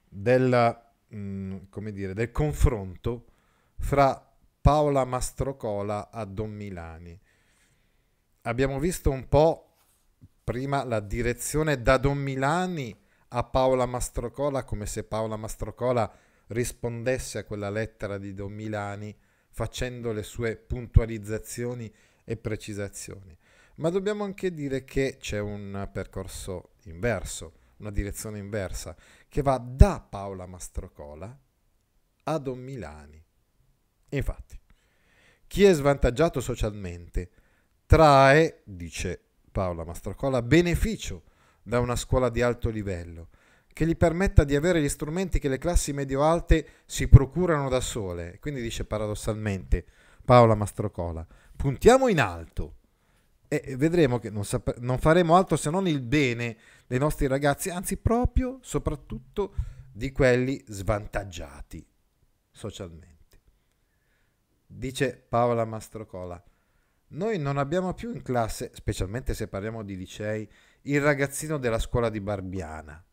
[0.08, 3.26] del, mh, mm, dire, del confronto
[3.78, 4.24] fra
[4.62, 7.20] Paola Mastrocola a Don Milani.
[8.44, 9.78] Abbiamo visto un po'
[10.44, 12.96] prima la direzione da Don Milani
[13.30, 16.12] a Paola Mastrocola, come se Paola Mastrocola
[16.48, 19.16] rispondesse a quella lettera di Don Milani
[19.52, 21.92] facendo le sue puntualizzazioni
[22.24, 23.38] e precisazioni.
[23.76, 28.96] Ma dobbiamo anche dire che c'è un percorso inverso, una direzione inversa,
[29.28, 31.38] che va da Paola Mastrocola
[32.24, 33.24] a Don Milani.
[34.10, 34.60] Infatti,
[35.48, 37.30] chi è svantaggiato socialmente
[37.86, 39.22] trae, dice
[39.52, 41.24] Paola Mastrocola, beneficio
[41.70, 43.30] da una scuola di alto livello
[43.72, 48.40] che gli permetta di avere gli strumenti che le classi medio-alte si procurano da sole.
[48.42, 49.86] Quindi dice paradossalmente
[50.26, 52.76] Paola Mastrocola, puntiamo in alto
[53.48, 54.44] e vedremo che non,
[54.80, 56.58] non faremo altro se non il bene
[56.88, 59.54] dei nostri ragazzi, anzi proprio, soprattutto
[59.92, 61.86] di quelli svantaggiati
[62.52, 63.40] socialmente.
[64.66, 66.44] Dice Paola Mastrocola,
[67.12, 70.48] noi non abbiamo più in classe, specialmente se parliamo di licei,
[70.84, 73.04] il ragazzino della scuola di Barbiana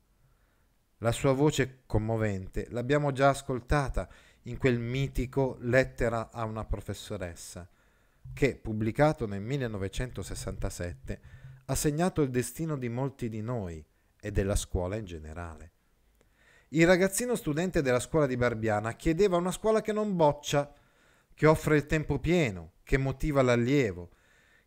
[0.98, 4.08] la sua voce commovente l'abbiamo già ascoltata
[4.46, 7.68] in quel mitico Lettera a una professoressa,
[8.32, 11.20] che, pubblicato nel 1967,
[11.66, 13.84] ha segnato il destino di molti di noi
[14.20, 15.72] e della scuola in generale.
[16.68, 20.72] Il ragazzino studente della scuola di Barbiana chiedeva una scuola che non boccia,
[21.34, 24.10] che offre il tempo pieno, che motiva l'allievo.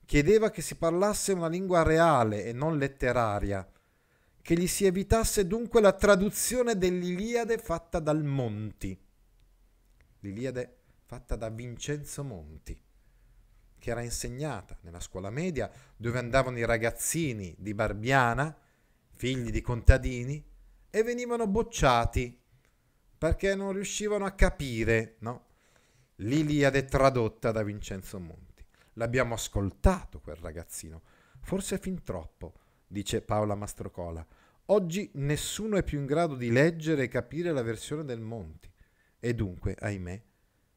[0.09, 3.69] Chiedeva che si parlasse una lingua reale e non letteraria,
[4.41, 8.99] che gli si evitasse dunque la traduzione dell'Iliade fatta dal Monti.
[10.21, 12.75] L'Iliade fatta da Vincenzo Monti,
[13.77, 18.57] che era insegnata nella scuola media dove andavano i ragazzini di Barbiana,
[19.13, 20.43] figli di contadini,
[20.89, 22.35] e venivano bocciati
[23.15, 25.45] perché non riuscivano a capire no?
[26.15, 28.48] l'Iliade tradotta da Vincenzo Monti.
[28.99, 31.03] L'abbiamo ascoltato quel ragazzino,
[31.39, 32.53] forse fin troppo,
[32.85, 34.25] dice Paola Mastrocola.
[34.65, 38.69] Oggi nessuno è più in grado di leggere e capire la versione del Monti
[39.17, 40.21] e dunque, ahimè,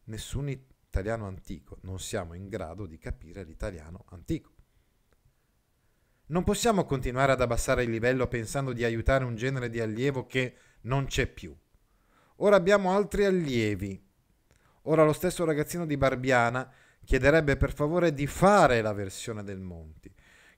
[0.05, 4.53] nessun italiano antico non siamo in grado di capire l'italiano antico.
[6.27, 10.57] Non possiamo continuare ad abbassare il livello pensando di aiutare un genere di allievo che
[10.83, 11.53] non c'è più.
[12.37, 14.01] Ora abbiamo altri allievi.
[14.83, 16.73] Ora lo stesso ragazzino di Barbiana
[17.05, 20.13] chiederebbe per favore di fare la versione del Monti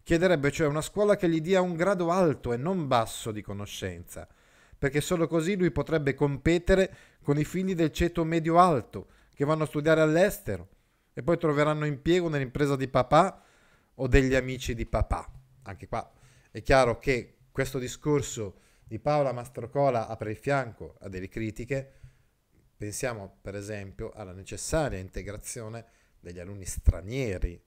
[0.04, 4.28] Chiederebbe cioè una scuola che gli dia un grado alto e non basso di conoscenza,
[4.76, 9.66] perché solo così lui potrebbe competere con i figli del ceto medio-alto che vanno a
[9.66, 10.68] studiare all'estero
[11.14, 13.42] e poi troveranno impiego nell'impresa di papà
[13.94, 15.26] o degli amici di papà.
[15.62, 16.12] Anche qua
[16.50, 21.92] è chiaro che questo discorso di Paola Mastrocola apre il fianco a delle critiche.
[22.76, 25.86] Pensiamo per esempio alla necessaria integrazione
[26.24, 27.62] degli alunni stranieri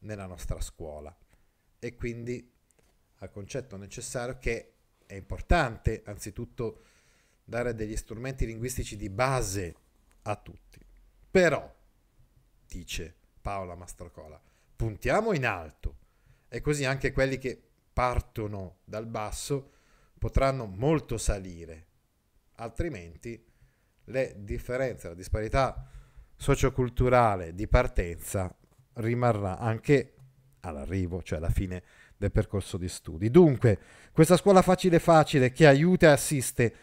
[0.00, 1.16] nella nostra scuola.
[1.78, 2.52] E quindi
[3.20, 4.74] al concetto necessario che
[5.06, 6.84] è importante anzitutto
[7.44, 9.74] dare degli strumenti linguistici di base
[10.22, 10.78] a tutti.
[11.30, 11.74] Però,
[12.66, 14.40] dice Paola Mastrocola,
[14.76, 15.96] puntiamo in alto.
[16.48, 19.74] E così anche quelli che partono dal basso
[20.18, 21.86] potranno molto salire,
[22.56, 23.42] altrimenti
[24.04, 25.88] le differenze, la disparità
[26.40, 28.50] socioculturale di partenza
[28.94, 30.14] rimarrà anche
[30.60, 31.82] all'arrivo, cioè alla fine
[32.16, 33.30] del percorso di studi.
[33.30, 33.78] Dunque,
[34.10, 36.74] questa scuola facile facile che aiuta e assiste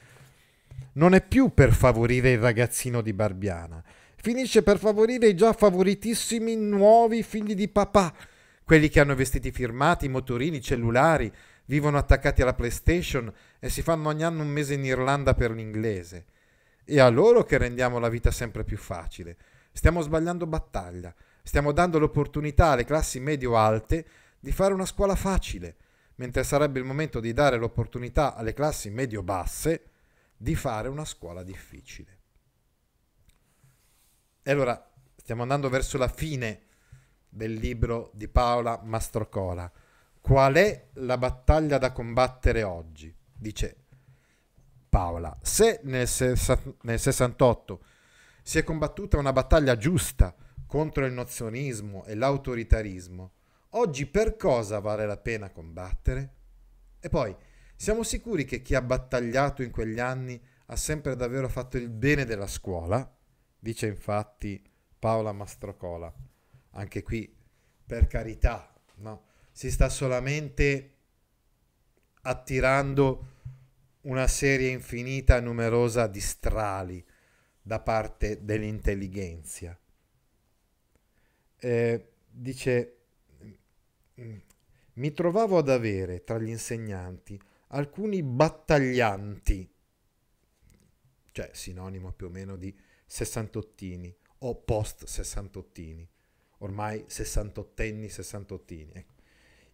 [0.93, 3.83] non è più per favorire il ragazzino di Barbiana,
[4.15, 8.13] finisce per favorire i già favoritissimi nuovi figli di papà,
[8.63, 11.33] quelli che hanno vestiti firmati, motorini, cellulari,
[11.65, 16.25] vivono attaccati alla PlayStation e si fanno ogni anno un mese in Irlanda per l'inglese.
[16.89, 19.35] È a loro che rendiamo la vita sempre più facile.
[19.73, 21.13] Stiamo sbagliando battaglia.
[21.43, 24.07] Stiamo dando l'opportunità alle classi medio-alte
[24.39, 25.75] di fare una scuola facile,
[26.15, 29.89] mentre sarebbe il momento di dare l'opportunità alle classi medio-basse
[30.37, 32.19] di fare una scuola difficile.
[34.41, 36.61] E allora stiamo andando verso la fine
[37.27, 39.69] del libro di Paola Mastrocola.
[40.21, 43.13] qual è la battaglia da combattere oggi?
[43.33, 43.86] Dice
[44.89, 46.07] Paola, se nel,
[46.81, 47.83] nel 68
[48.41, 50.35] si è combattuta una battaglia giusta
[50.65, 53.31] contro il nozionismo e l'autoritarismo,
[53.71, 56.33] oggi per cosa vale la pena combattere?
[56.99, 57.35] E poi,
[57.75, 62.25] siamo sicuri che chi ha battagliato in quegli anni ha sempre davvero fatto il bene
[62.25, 63.09] della scuola?
[63.59, 64.61] Dice infatti
[64.97, 66.13] Paola Mastrocola.
[66.71, 67.33] Anche qui,
[67.85, 69.25] per carità, no?
[69.51, 70.95] si sta solamente
[72.21, 73.36] attirando
[74.07, 77.05] una serie infinita e numerosa di strali
[77.61, 79.77] da parte dell'intelligenza.
[81.59, 82.97] Eh, dice,
[84.93, 89.73] mi trovavo ad avere tra gli insegnanti alcuni battaglianti,
[91.31, 96.07] cioè sinonimo più o meno di sessantottini o post sessantottini,
[96.59, 99.15] ormai sessantottenni, sessantottini, ecco,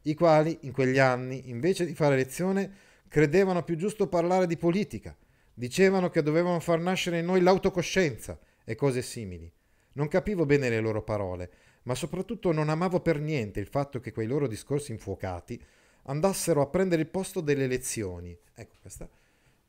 [0.03, 5.15] i quali in quegli anni, invece di fare lezione, credevano più giusto parlare di politica,
[5.53, 9.53] dicevano che dovevano far nascere in noi l'autocoscienza e cose simili.
[9.91, 11.51] Non capivo bene le loro parole,
[11.83, 15.63] ma soprattutto non amavo per niente il fatto che quei loro discorsi infuocati
[16.05, 18.35] andassero a prendere il posto delle lezioni.
[18.55, 19.07] Ecco, questa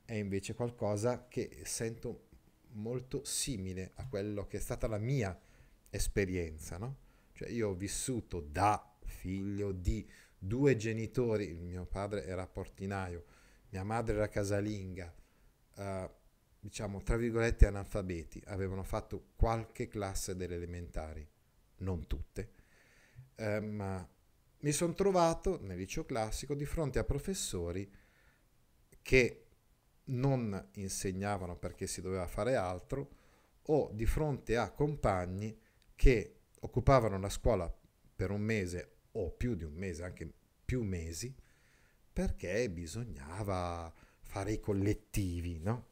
[0.07, 2.29] è invece qualcosa che sento
[2.77, 5.39] molto simile a quello che è stata la mia
[5.91, 6.97] esperienza, no?
[7.35, 13.25] Cioè io ho vissuto da figlio di due genitori, il mio padre era portinaio,
[13.75, 15.13] mia madre era casalinga,
[15.77, 16.11] uh,
[16.61, 21.29] diciamo tra virgolette analfabeti, avevano fatto qualche classe delle elementari,
[21.79, 22.53] non tutte,
[23.37, 24.09] uh, ma
[24.61, 27.93] mi sono trovato nel liceo classico di fronte a professori
[29.03, 29.47] che
[30.05, 33.23] non insegnavano perché si doveva fare altro
[33.63, 35.59] o di fronte a compagni
[35.97, 37.75] che occupavano la scuola
[38.15, 40.33] per un mese o più di un mese, anche
[40.65, 41.35] più mesi,
[42.15, 45.89] perché bisognava fare i collettivi, no?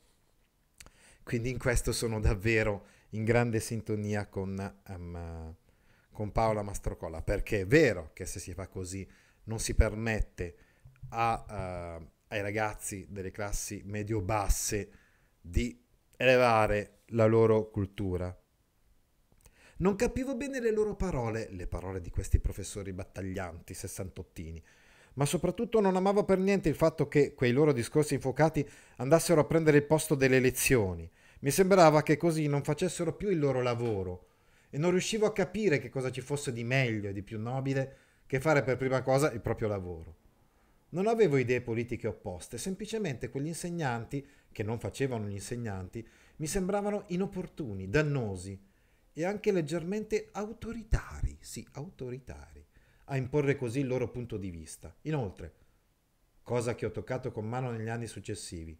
[1.24, 5.56] Quindi in questo sono davvero in grande sintonia con, um,
[6.12, 9.06] con Paola Mastrocolla, perché è vero che se si fa così
[9.44, 10.56] non si permette
[11.08, 14.90] a, uh, ai ragazzi delle classi medio-basse
[15.40, 15.84] di
[16.16, 18.34] elevare la loro cultura.
[19.78, 24.62] Non capivo bene le loro parole, le parole di questi professori battaglianti, sessantottini,
[25.14, 29.44] ma soprattutto non amavo per niente il fatto che quei loro discorsi infuocati andassero a
[29.44, 31.10] prendere il posto delle lezioni.
[31.40, 34.26] Mi sembrava che così non facessero più il loro lavoro
[34.70, 37.96] e non riuscivo a capire che cosa ci fosse di meglio e di più nobile
[38.26, 40.16] che fare per prima cosa il proprio lavoro.
[40.90, 46.06] Non avevo idee politiche opposte, semplicemente quegli insegnanti, che non facevano gli insegnanti,
[46.36, 48.58] mi sembravano inopportuni, dannosi
[49.12, 52.64] e anche leggermente autoritari, sì, autoritari,
[53.06, 54.94] a imporre così il loro punto di vista.
[55.02, 55.52] Inoltre,
[56.42, 58.78] cosa che ho toccato con mano negli anni successivi,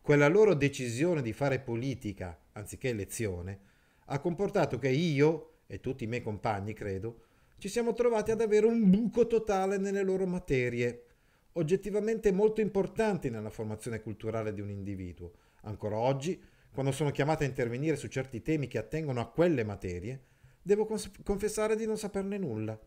[0.00, 3.60] quella loro decisione di fare politica anziché elezione
[4.06, 7.24] ha comportato che io e tutti i miei compagni, credo,
[7.58, 11.04] ci siamo trovati ad avere un buco totale nelle loro materie
[11.52, 15.32] oggettivamente molto importanti nella formazione culturale di un individuo.
[15.62, 16.40] Ancora oggi,
[16.72, 20.22] quando sono chiamato a intervenire su certi temi che attengono a quelle materie,
[20.62, 22.78] devo cons- confessare di non saperne nulla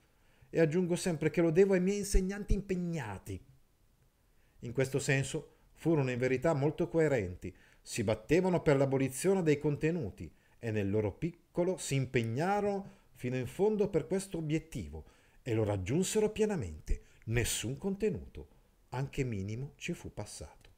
[0.51, 3.43] e aggiungo sempre che lo devo ai miei insegnanti impegnati.
[4.59, 10.69] In questo senso furono in verità molto coerenti, si battevano per l'abolizione dei contenuti e
[10.69, 15.05] nel loro piccolo si impegnarono fino in fondo per questo obiettivo
[15.41, 17.01] e lo raggiunsero pienamente.
[17.23, 20.69] Nessun contenuto anche minimo, ci fu passato.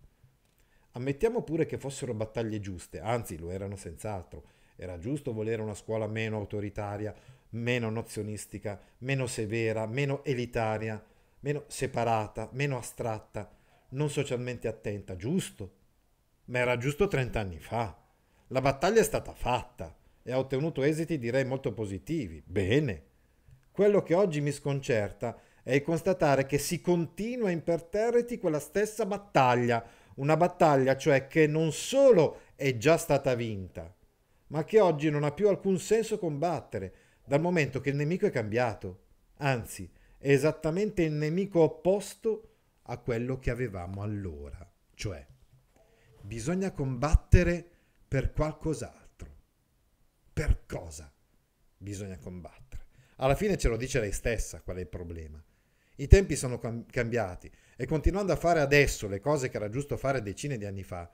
[0.91, 4.43] Ammettiamo pure che fossero battaglie giuste, anzi lo erano senz'altro.
[4.75, 7.13] Era giusto volere una scuola meno autoritaria,
[7.53, 11.03] meno nozionistica, meno severa, meno elitaria,
[11.39, 13.51] meno separata, meno astratta,
[13.89, 15.71] non socialmente attenta, giusto.
[16.45, 17.97] Ma era giusto 30 anni fa.
[18.47, 22.41] La battaglia è stata fatta e ha ottenuto esiti direi molto positivi.
[22.45, 23.11] Bene.
[23.71, 29.83] Quello che oggi mi sconcerta è è constatare che si continua imperterriti quella stessa battaglia,
[30.15, 33.91] una battaglia cioè che non solo è già stata vinta,
[34.47, 36.93] ma che oggi non ha più alcun senso combattere,
[37.25, 39.05] dal momento che il nemico è cambiato,
[39.37, 42.49] anzi è esattamente il nemico opposto
[42.83, 45.25] a quello che avevamo allora, cioè
[46.21, 47.65] bisogna combattere
[48.07, 49.01] per qualcos'altro.
[50.33, 51.11] Per cosa
[51.77, 52.85] bisogna combattere?
[53.17, 55.43] Alla fine ce lo dice lei stessa qual è il problema.
[55.97, 56.59] I tempi sono
[56.89, 60.83] cambiati e continuando a fare adesso le cose che era giusto fare decine di anni
[60.83, 61.09] fa,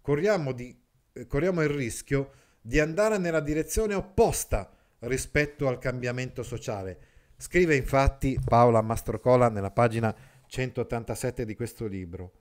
[0.00, 0.78] corriamo, di,
[1.12, 8.38] eh, corriamo il rischio di andare nella direzione opposta rispetto al cambiamento sociale, Scrive infatti
[8.44, 10.14] Paola Mastrocola nella pagina
[10.46, 12.32] 187 di questo libro.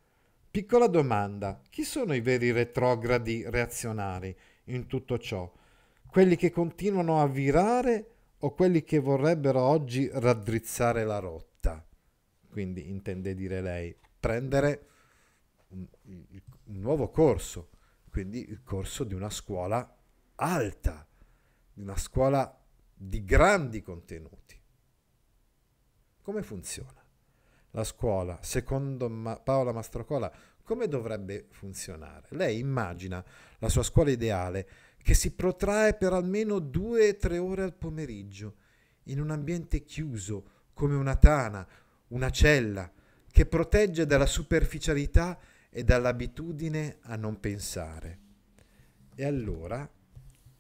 [0.51, 5.49] Piccola domanda, chi sono i veri retrogradi reazionari in tutto ciò?
[6.05, 11.82] Quelli che continuano a virare o quelli che vorrebbero oggi raddrizzare la rotta?
[12.49, 14.88] Quindi intende dire lei, prendere
[15.70, 17.70] un, un nuovo corso,
[18.10, 19.97] quindi il corso di una scuola
[20.36, 21.07] alta,
[21.80, 22.58] una scuola
[22.94, 24.60] di grandi contenuti.
[26.22, 27.02] Come funziona?
[27.72, 30.32] La scuola, secondo Ma- Paola Mastrocola,
[30.64, 32.28] come dovrebbe funzionare?
[32.32, 33.24] Lei immagina
[33.60, 34.68] la sua scuola ideale
[35.02, 38.56] che si protrae per almeno due o tre ore al pomeriggio,
[39.04, 41.68] in un ambiente chiuso, come una tana,
[42.10, 42.92] una cella,
[43.32, 48.20] che protegge dalla superficialità e dall'abitudine a non pensare.
[49.16, 49.90] E allora,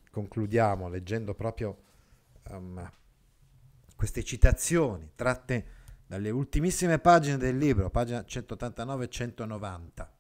[0.09, 1.83] concludiamo leggendo proprio
[2.49, 2.89] um,
[3.95, 10.13] queste citazioni tratte dalle ultimissime pagine del libro, pagina 189 e 190.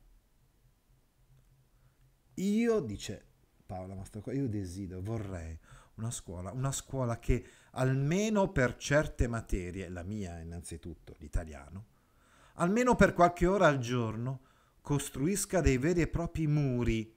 [2.35, 3.25] Io, dice
[3.65, 5.57] Paola Mastrocco, io desidero, vorrei
[5.95, 11.85] una scuola, una scuola che almeno per certe materie, la mia innanzitutto, l'italiano,
[12.55, 14.41] almeno per qualche ora al giorno,
[14.81, 17.15] costruisca dei veri e propri muri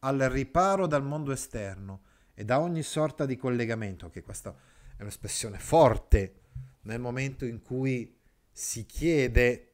[0.00, 2.02] al riparo dal mondo esterno
[2.34, 4.56] e da ogni sorta di collegamento, che questa
[4.96, 6.40] è un'espressione forte
[6.82, 8.18] nel momento in cui
[8.50, 9.72] si chiede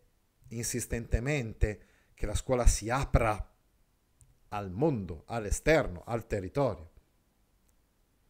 [0.48, 3.52] insistentemente che la scuola si apra
[4.48, 6.90] al mondo, all'esterno, al territorio.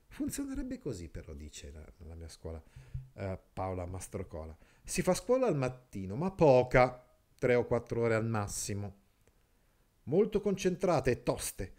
[0.06, 2.62] Funzionerebbe così, però, dice la, la mia scuola
[3.14, 4.56] eh, Paola Mastrocola.
[4.82, 7.04] Si fa scuola al mattino, ma poca,
[7.38, 9.02] tre o quattro ore al massimo.
[10.04, 11.74] Molto concentrate e toste.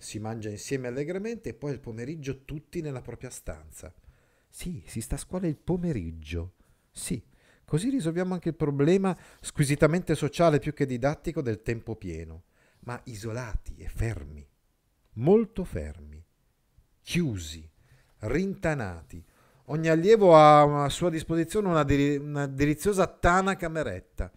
[0.00, 3.92] Si mangia insieme allegramente e poi il pomeriggio tutti nella propria stanza.
[4.48, 6.54] Sì, si sta a scuola il pomeriggio.
[6.90, 7.22] Sì,
[7.66, 12.44] così risolviamo anche il problema squisitamente sociale più che didattico del tempo pieno,
[12.80, 14.48] ma isolati e fermi,
[15.16, 16.24] molto fermi,
[17.02, 17.70] chiusi,
[18.20, 19.22] rintanati.
[19.66, 24.32] Ogni allievo ha a sua disposizione una, deli- una deliziosa tana cameretta,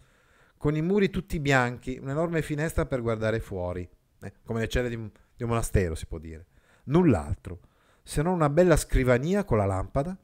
[0.58, 3.88] con i muri tutti bianchi, un'enorme finestra per guardare fuori,
[4.20, 6.46] eh, come le celle di un, di un monastero si può dire.
[6.84, 7.60] Null'altro
[8.06, 10.16] se non una bella scrivania con la lampada,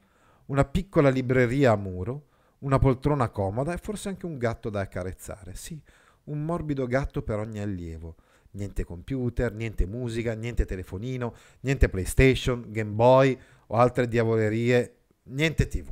[0.45, 2.27] una piccola libreria a muro,
[2.59, 5.55] una poltrona comoda e forse anche un gatto da accarezzare.
[5.55, 5.81] Sì,
[6.25, 8.17] un morbido gatto per ogni allievo.
[8.51, 13.35] Niente computer, niente musica, niente telefonino, niente PlayStation, Game Boy
[13.67, 15.91] o altre diavolerie, niente TV.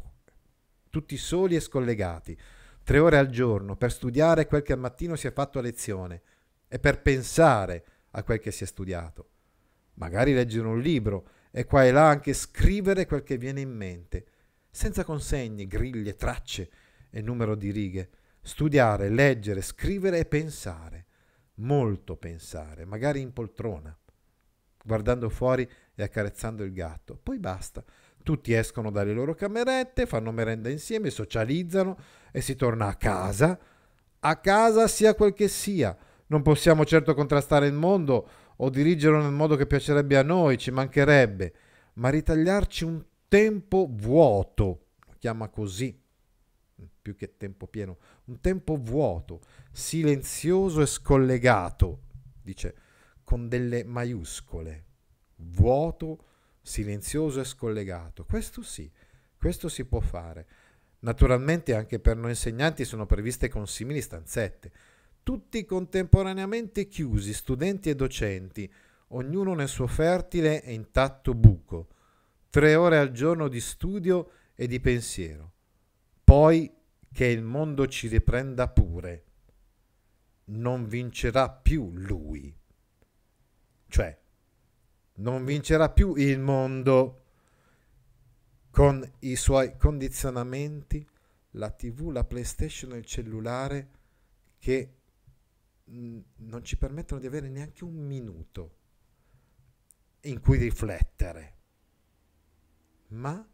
[0.91, 2.38] Tutti soli e scollegati,
[2.84, 6.22] tre ore al giorno per studiare quel che al mattino si è fatto a lezione
[6.67, 9.30] e per pensare a quel che si è studiato.
[9.95, 14.26] Magari leggere un libro e qua e là anche scrivere quel che viene in mente,
[14.70, 16.70] senza consegni, griglie, tracce
[17.10, 18.10] e numero di righe.
[18.41, 21.05] Studiare, leggere, scrivere e pensare.
[21.55, 23.95] Molto pensare, magari in poltrona,
[24.82, 27.20] guardando fuori e accarezzando il gatto.
[27.22, 27.84] Poi basta.
[28.24, 31.97] Tutti escono dalle loro camerette, fanno merenda insieme, socializzano
[32.32, 33.60] e si torna a casa.
[34.20, 35.97] A casa sia quel che sia.
[36.30, 40.71] Non possiamo certo contrastare il mondo o dirigerlo nel modo che piacerebbe a noi, ci
[40.71, 41.53] mancherebbe,
[41.93, 45.99] ma ritagliarci un tempo vuoto, lo chiama così,
[47.01, 52.01] più che tempo pieno, un tempo vuoto, silenzioso e scollegato,
[52.41, 52.75] dice
[53.23, 54.86] con delle maiuscole,
[55.38, 56.25] vuoto,
[56.61, 58.25] silenzioso e scollegato.
[58.25, 58.91] Questo sì,
[59.38, 60.47] questo si può fare.
[60.99, 64.71] Naturalmente anche per noi insegnanti sono previste consimili stanzette,
[65.30, 68.67] tutti contemporaneamente chiusi, studenti e docenti,
[69.09, 71.89] ognuno nel suo fertile e intatto buco,
[72.49, 75.51] tre ore al giorno di studio e di pensiero.
[76.23, 76.73] Poi
[77.13, 79.25] che il mondo ci riprenda pure.
[80.45, 82.51] Non vincerà più lui.
[83.88, 84.19] Cioè,
[85.17, 87.25] non vincerà più il mondo
[88.71, 91.07] con i suoi condizionamenti,
[91.51, 93.89] la tv, la playstation e il cellulare
[94.57, 94.93] che
[95.92, 98.78] non ci permettono di avere neanche un minuto
[100.22, 101.58] in cui riflettere,
[103.08, 103.48] ma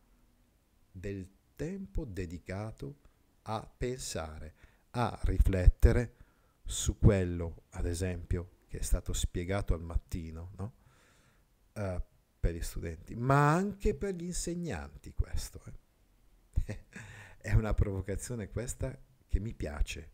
[0.92, 3.00] del tempo dedicato
[3.44, 4.54] a pensare,
[4.92, 6.16] a riflettere
[6.64, 10.74] su quello, ad esempio, che è stato spiegato al mattino, no?
[11.74, 12.02] uh,
[12.40, 15.62] per gli studenti, ma anche per gli insegnanti questo.
[16.66, 16.86] Eh.
[17.38, 20.14] è una provocazione questa che mi piace